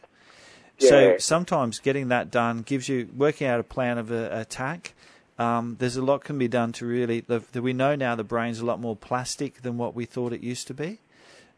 So 0.77 1.17
sometimes 1.17 1.79
getting 1.79 2.09
that 2.09 2.31
done 2.31 2.61
gives 2.61 2.89
you 2.89 3.09
working 3.15 3.47
out 3.47 3.59
a 3.59 3.63
plan 3.63 3.97
of 3.97 4.11
a, 4.11 4.41
attack. 4.41 4.93
Um, 5.37 5.75
there's 5.79 5.97
a 5.97 6.01
lot 6.01 6.23
can 6.23 6.37
be 6.37 6.47
done 6.47 6.71
to 6.73 6.85
really. 6.85 7.21
The, 7.21 7.43
the, 7.51 7.61
we 7.61 7.73
know 7.73 7.95
now 7.95 8.15
the 8.15 8.23
brain's 8.23 8.59
a 8.59 8.65
lot 8.65 8.79
more 8.79 8.95
plastic 8.95 9.61
than 9.61 9.77
what 9.77 9.95
we 9.95 10.05
thought 10.05 10.33
it 10.33 10.41
used 10.41 10.67
to 10.67 10.73
be. 10.73 10.99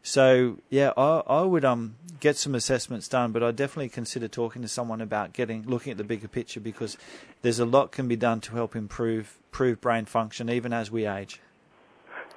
So 0.02 0.58
yeah, 0.70 0.92
I, 0.96 1.22
I 1.26 1.42
would 1.42 1.64
um 1.64 1.96
get 2.20 2.36
some 2.36 2.54
assessments 2.54 3.08
done, 3.08 3.32
but 3.32 3.42
I 3.42 3.50
definitely 3.50 3.88
consider 3.88 4.28
talking 4.28 4.62
to 4.62 4.68
someone 4.68 5.00
about 5.00 5.32
getting 5.32 5.64
looking 5.66 5.90
at 5.90 5.98
the 5.98 6.04
bigger 6.04 6.28
picture 6.28 6.60
because 6.60 6.96
there's 7.42 7.58
a 7.58 7.66
lot 7.66 7.92
can 7.92 8.08
be 8.08 8.16
done 8.16 8.40
to 8.42 8.52
help 8.52 8.74
improve 8.74 9.38
improve 9.50 9.80
brain 9.80 10.04
function 10.04 10.48
even 10.48 10.72
as 10.72 10.90
we 10.90 11.06
age. 11.06 11.40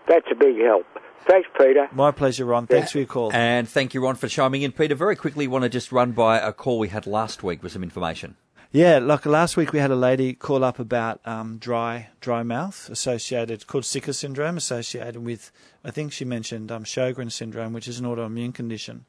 That's 0.07 0.25
a 0.31 0.35
big 0.35 0.57
help. 0.59 0.85
Thanks, 1.27 1.47
Peter. 1.57 1.87
My 1.91 2.11
pleasure, 2.11 2.45
Ron. 2.45 2.67
Thanks 2.67 2.91
for 2.91 2.97
your 2.97 3.07
call. 3.07 3.31
And 3.33 3.67
thank 3.67 3.93
you, 3.93 4.03
Ron, 4.03 4.15
for 4.15 4.27
chiming 4.27 4.63
in. 4.63 4.71
Peter, 4.71 4.95
very 4.95 5.15
quickly, 5.15 5.47
want 5.47 5.63
to 5.63 5.69
just 5.69 5.91
run 5.91 6.11
by 6.11 6.39
a 6.39 6.51
call 6.51 6.79
we 6.79 6.89
had 6.89 7.05
last 7.05 7.43
week 7.43 7.63
with 7.63 7.71
some 7.71 7.83
information. 7.83 8.35
Yeah, 8.73 8.99
like 8.99 9.25
last 9.25 9.57
week 9.57 9.73
we 9.73 9.79
had 9.79 9.91
a 9.91 9.97
lady 9.97 10.33
call 10.33 10.63
up 10.63 10.79
about 10.79 11.19
um, 11.25 11.57
dry 11.57 12.07
dry 12.21 12.41
mouth 12.41 12.89
associated 12.89 13.67
called 13.67 13.83
Sicca 13.83 14.13
syndrome 14.13 14.55
associated 14.55 15.17
with 15.17 15.51
I 15.83 15.91
think 15.91 16.13
she 16.13 16.23
mentioned 16.23 16.71
um, 16.71 16.85
Sjogren 16.85 17.29
syndrome, 17.33 17.73
which 17.73 17.89
is 17.89 17.99
an 17.99 18.05
autoimmune 18.05 18.53
condition. 18.53 19.03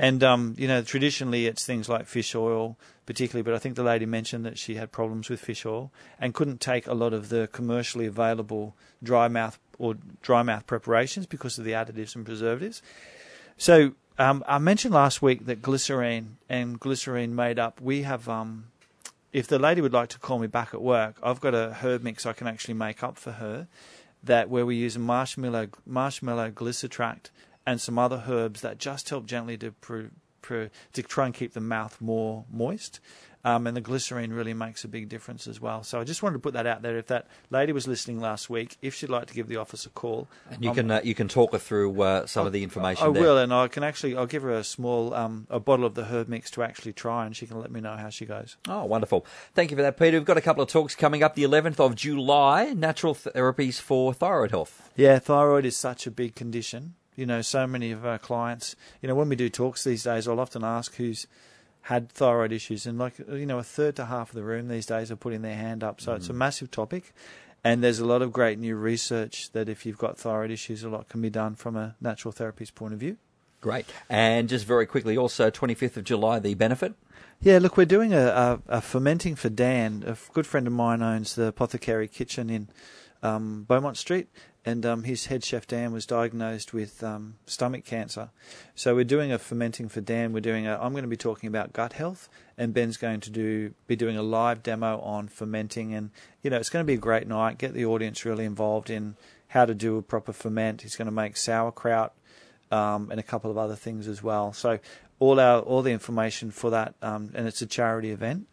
And 0.00 0.24
um, 0.24 0.54
you 0.56 0.66
know, 0.66 0.80
traditionally 0.80 1.46
it's 1.46 1.66
things 1.66 1.86
like 1.86 2.06
fish 2.06 2.34
oil, 2.34 2.78
particularly. 3.04 3.42
But 3.42 3.52
I 3.52 3.58
think 3.58 3.76
the 3.76 3.82
lady 3.82 4.06
mentioned 4.06 4.46
that 4.46 4.56
she 4.56 4.76
had 4.76 4.92
problems 4.92 5.28
with 5.28 5.40
fish 5.40 5.66
oil 5.66 5.92
and 6.18 6.32
couldn't 6.32 6.58
take 6.58 6.86
a 6.86 6.94
lot 6.94 7.12
of 7.12 7.28
the 7.28 7.50
commercially 7.52 8.06
available 8.06 8.74
dry 9.02 9.28
mouth 9.28 9.58
or 9.78 9.96
dry 10.22 10.42
mouth 10.42 10.66
preparations 10.66 11.26
because 11.26 11.58
of 11.58 11.66
the 11.66 11.72
additives 11.72 12.16
and 12.16 12.24
preservatives. 12.24 12.80
So 13.58 13.92
um, 14.18 14.42
I 14.48 14.56
mentioned 14.56 14.94
last 14.94 15.20
week 15.20 15.44
that 15.44 15.60
glycerine 15.60 16.38
and 16.48 16.80
glycerine 16.80 17.34
made 17.34 17.58
up. 17.58 17.78
We 17.78 18.00
have, 18.00 18.26
um, 18.26 18.68
if 19.34 19.48
the 19.48 19.58
lady 19.58 19.82
would 19.82 19.92
like 19.92 20.08
to 20.10 20.18
call 20.18 20.38
me 20.38 20.46
back 20.46 20.72
at 20.72 20.80
work, 20.80 21.16
I've 21.22 21.42
got 21.42 21.54
a 21.54 21.74
herb 21.74 22.02
mix 22.02 22.24
I 22.24 22.32
can 22.32 22.46
actually 22.46 22.72
make 22.72 23.02
up 23.02 23.18
for 23.18 23.32
her. 23.32 23.68
That 24.22 24.48
where 24.48 24.64
we 24.64 24.76
use 24.76 24.96
marshmallow, 24.96 25.68
marshmallow 25.84 26.52
glycetract 26.52 27.30
and 27.66 27.80
some 27.80 27.98
other 27.98 28.24
herbs 28.28 28.60
that 28.62 28.78
just 28.78 29.08
help 29.10 29.26
gently 29.26 29.56
to 29.58 29.72
to 30.42 31.02
try 31.02 31.26
and 31.26 31.34
keep 31.34 31.52
the 31.52 31.60
mouth 31.60 32.00
more 32.00 32.44
moist. 32.50 33.00
Um, 33.42 33.66
and 33.66 33.74
the 33.74 33.80
glycerine 33.80 34.34
really 34.34 34.52
makes 34.52 34.84
a 34.84 34.88
big 34.88 35.08
difference 35.08 35.46
as 35.46 35.62
well. 35.62 35.82
So 35.82 35.98
I 35.98 36.04
just 36.04 36.22
wanted 36.22 36.34
to 36.34 36.38
put 36.40 36.52
that 36.52 36.66
out 36.66 36.82
there. 36.82 36.98
If 36.98 37.06
that 37.06 37.26
lady 37.48 37.72
was 37.72 37.88
listening 37.88 38.20
last 38.20 38.50
week, 38.50 38.76
if 38.82 38.94
she'd 38.94 39.08
like 39.08 39.28
to 39.28 39.34
give 39.34 39.48
the 39.48 39.56
office 39.56 39.86
a 39.86 39.88
call, 39.88 40.28
And 40.50 40.62
you 40.62 40.68
I'm- 40.70 40.74
can 40.76 40.90
uh, 40.90 41.00
you 41.02 41.14
can 41.14 41.26
talk 41.26 41.52
her 41.52 41.58
through 41.58 42.02
uh, 42.02 42.26
some 42.26 42.46
of 42.46 42.52
the 42.52 42.62
information 42.62 43.06
I 43.06 43.10
there. 43.12 43.22
will, 43.22 43.38
and 43.38 43.54
I 43.54 43.68
can 43.68 43.82
actually 43.82 44.14
I'll 44.14 44.26
give 44.26 44.42
her 44.42 44.50
a 44.50 44.62
small 44.64 45.14
um, 45.14 45.46
a 45.48 45.58
bottle 45.58 45.86
of 45.86 45.94
the 45.94 46.04
herb 46.04 46.28
mix 46.28 46.50
to 46.52 46.62
actually 46.62 46.92
try, 46.92 47.24
and 47.24 47.34
she 47.34 47.46
can 47.46 47.58
let 47.58 47.70
me 47.70 47.80
know 47.80 47.96
how 47.96 48.10
she 48.10 48.26
goes. 48.26 48.58
Oh, 48.68 48.84
wonderful. 48.84 49.24
Thank 49.54 49.70
you 49.70 49.76
for 49.76 49.82
that, 49.84 49.96
Peter. 49.98 50.18
We've 50.18 50.26
got 50.26 50.36
a 50.36 50.42
couple 50.42 50.62
of 50.62 50.68
talks 50.68 50.94
coming 50.94 51.22
up 51.22 51.34
the 51.34 51.44
11th 51.44 51.80
of 51.80 51.94
July, 51.94 52.74
natural 52.74 53.14
therapies 53.14 53.80
for 53.80 54.12
thyroid 54.12 54.50
health. 54.50 54.90
Yeah, 54.96 55.18
thyroid 55.18 55.64
is 55.64 55.78
such 55.78 56.06
a 56.06 56.10
big 56.10 56.34
condition. 56.34 56.94
You 57.16 57.26
know, 57.26 57.42
so 57.42 57.66
many 57.66 57.90
of 57.92 58.06
our 58.06 58.18
clients. 58.18 58.76
You 59.02 59.08
know, 59.08 59.14
when 59.14 59.28
we 59.28 59.36
do 59.36 59.48
talks 59.48 59.84
these 59.84 60.04
days, 60.04 60.26
I'll 60.26 60.40
often 60.40 60.64
ask 60.64 60.94
who's 60.94 61.26
had 61.82 62.10
thyroid 62.10 62.52
issues, 62.52 62.86
and 62.86 62.98
like 62.98 63.18
you 63.18 63.46
know, 63.46 63.58
a 63.58 63.64
third 63.64 63.96
to 63.96 64.06
half 64.06 64.30
of 64.30 64.34
the 64.34 64.42
room 64.42 64.68
these 64.68 64.86
days 64.86 65.10
are 65.10 65.16
putting 65.16 65.42
their 65.42 65.56
hand 65.56 65.82
up. 65.82 66.00
So 66.00 66.14
it's 66.14 66.28
a 66.28 66.32
massive 66.32 66.70
topic, 66.70 67.12
and 67.64 67.82
there's 67.82 67.98
a 67.98 68.06
lot 68.06 68.22
of 68.22 68.32
great 68.32 68.58
new 68.58 68.76
research 68.76 69.50
that 69.52 69.68
if 69.68 69.84
you've 69.84 69.98
got 69.98 70.18
thyroid 70.18 70.50
issues, 70.50 70.82
a 70.82 70.88
lot 70.88 71.08
can 71.08 71.20
be 71.20 71.30
done 71.30 71.54
from 71.54 71.76
a 71.76 71.96
natural 72.00 72.32
therapy's 72.32 72.70
point 72.70 72.94
of 72.94 73.00
view. 73.00 73.16
Great. 73.60 73.86
And 74.08 74.48
just 74.48 74.64
very 74.64 74.86
quickly, 74.86 75.16
also 75.16 75.50
25th 75.50 75.98
of 75.98 76.04
July, 76.04 76.38
the 76.38 76.54
benefit. 76.54 76.94
Yeah, 77.42 77.58
look, 77.58 77.76
we're 77.76 77.86
doing 77.86 78.12
a, 78.12 78.26
a, 78.68 78.76
a 78.76 78.80
fermenting 78.80 79.34
for 79.34 79.48
Dan. 79.48 80.04
A 80.06 80.16
good 80.32 80.46
friend 80.46 80.66
of 80.66 80.72
mine 80.72 81.02
owns 81.02 81.34
the 81.34 81.46
Apothecary 81.46 82.08
Kitchen 82.08 82.50
in 82.50 82.68
um, 83.22 83.64
Beaumont 83.68 83.96
Street, 83.96 84.28
and 84.64 84.84
um, 84.84 85.04
his 85.04 85.26
head 85.26 85.42
chef 85.42 85.66
Dan 85.66 85.92
was 85.92 86.04
diagnosed 86.04 86.74
with 86.74 87.02
um, 87.02 87.36
stomach 87.46 87.84
cancer. 87.84 88.30
So 88.74 88.94
we're 88.94 89.04
doing 89.04 89.32
a 89.32 89.38
fermenting 89.38 89.88
for 89.88 90.00
Dan. 90.00 90.32
We're 90.32 90.40
doing 90.40 90.66
a. 90.66 90.78
I'm 90.80 90.92
going 90.92 91.04
to 91.04 91.08
be 91.08 91.16
talking 91.16 91.48
about 91.48 91.72
gut 91.72 91.94
health, 91.94 92.28
and 92.58 92.74
Ben's 92.74 92.96
going 92.96 93.20
to 93.20 93.30
do 93.30 93.74
be 93.86 93.96
doing 93.96 94.16
a 94.16 94.22
live 94.22 94.62
demo 94.62 95.00
on 95.00 95.28
fermenting, 95.28 95.94
and 95.94 96.10
you 96.42 96.50
know 96.50 96.58
it's 96.58 96.70
going 96.70 96.84
to 96.84 96.86
be 96.86 96.94
a 96.94 96.98
great 96.98 97.26
night. 97.26 97.58
Get 97.58 97.72
the 97.72 97.86
audience 97.86 98.24
really 98.24 98.44
involved 98.44 98.90
in 98.90 99.16
how 99.48 99.64
to 99.64 99.74
do 99.74 99.96
a 99.96 100.02
proper 100.02 100.32
ferment. 100.32 100.82
He's 100.82 100.96
going 100.96 101.06
to 101.06 101.12
make 101.12 101.36
sauerkraut 101.36 102.12
um, 102.70 103.10
and 103.10 103.18
a 103.18 103.24
couple 103.24 103.50
of 103.50 103.58
other 103.58 103.76
things 103.76 104.06
as 104.08 104.22
well. 104.22 104.52
So 104.52 104.78
all 105.18 105.40
our 105.40 105.60
all 105.60 105.82
the 105.82 105.92
information 105.92 106.50
for 106.50 106.70
that, 106.70 106.94
um, 107.00 107.30
and 107.34 107.46
it's 107.46 107.62
a 107.62 107.66
charity 107.66 108.10
event. 108.10 108.46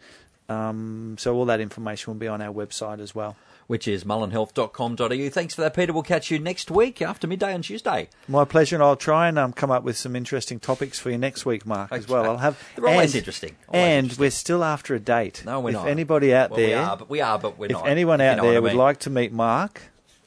Um, 0.50 1.18
so 1.20 1.36
all 1.36 1.46
that 1.46 1.60
information 1.60 2.14
will 2.14 2.20
be 2.20 2.28
on 2.28 2.42
our 2.42 2.54
website 2.54 3.00
as 3.02 3.14
well. 3.14 3.36
Which 3.68 3.86
is 3.86 4.06
mullenhealth.com.au. 4.06 5.30
Thanks 5.30 5.54
for 5.54 5.60
that, 5.62 5.74
Peter. 5.74 5.92
We'll 5.92 6.02
catch 6.04 6.32
you 6.32 6.40
next 6.40 6.72
week 6.72 7.02
after 7.02 7.28
midday 7.28 7.54
on 7.54 7.62
Tuesday. 7.64 8.08
My 8.28 8.46
pleasure, 8.46 8.78
and 8.78 8.84
I'll 8.84 8.96
try 8.96 9.28
and 9.28 9.38
um, 9.38 9.52
come 9.52 9.72
up 9.72 9.84
with 9.84 9.98
some 9.98 10.16
interesting 10.16 10.58
topics 10.58 11.00
for 11.00 11.10
you 11.10 11.18
next 11.18 11.46
week, 11.46 11.66
Mark, 11.66 11.92
as 11.92 12.08
well. 12.08 12.24
I'll 12.24 12.38
have. 12.38 12.58
They're 12.78 12.88
always 12.88 13.14
and, 13.14 13.20
interesting. 13.20 13.58
Always 13.68 13.82
and 13.84 13.98
interesting. 14.06 14.22
we're 14.24 14.30
still 14.32 14.64
after 14.64 14.96
a 14.96 15.00
date. 15.02 15.44
No, 15.46 15.60
we're 15.60 15.72
if 15.72 15.76
not. 15.76 15.88
anybody 15.90 16.34
out 16.34 16.52
Well, 16.52 16.60
we 16.62 16.66
there, 16.68 16.80
are, 16.82 16.96
but 16.96 17.10
we 17.10 17.20
are, 17.20 17.38
but 17.38 17.58
we're 17.58 17.66
if 17.66 17.72
not. 17.74 17.90
anyone 17.90 18.20
You 18.22 18.26
out 18.28 18.38
know 18.38 18.44
there 18.44 18.56
I 18.56 18.60
would 18.60 18.70
mean. 18.72 18.78
like 18.78 19.00
to 19.00 19.10
meet 19.10 19.34
Mark, 19.34 19.82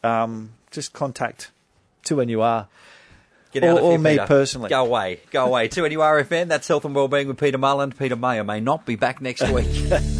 um, 0.05 0.51
just 0.71 0.93
contact 0.93 1.51
to 2.05 2.17
when 2.17 2.29
you 2.29 2.43
are. 2.43 2.69
Get 3.53 3.65
out 3.65 3.79
or- 3.79 3.81
or 3.81 3.91
here, 3.93 3.99
me 4.01 4.11
Peter. 4.13 4.27
personally. 4.27 4.69
Go 4.69 4.85
away. 4.85 5.21
Go 5.31 5.47
away. 5.47 5.67
to 5.69 5.81
NURFM, 5.81 6.49
that's 6.49 6.69
Health 6.69 6.85
and 6.85 6.95
Wellbeing 6.95 7.27
with 7.27 7.39
Peter 7.41 7.57
Mullen. 7.57 7.93
Peter 7.93 8.17
may 8.17 8.39
or 8.39 8.45
may 8.45 8.61
not 8.61 8.85
be 8.85 8.97
back 8.97 9.23
next 9.23 9.49
week. 9.51 9.67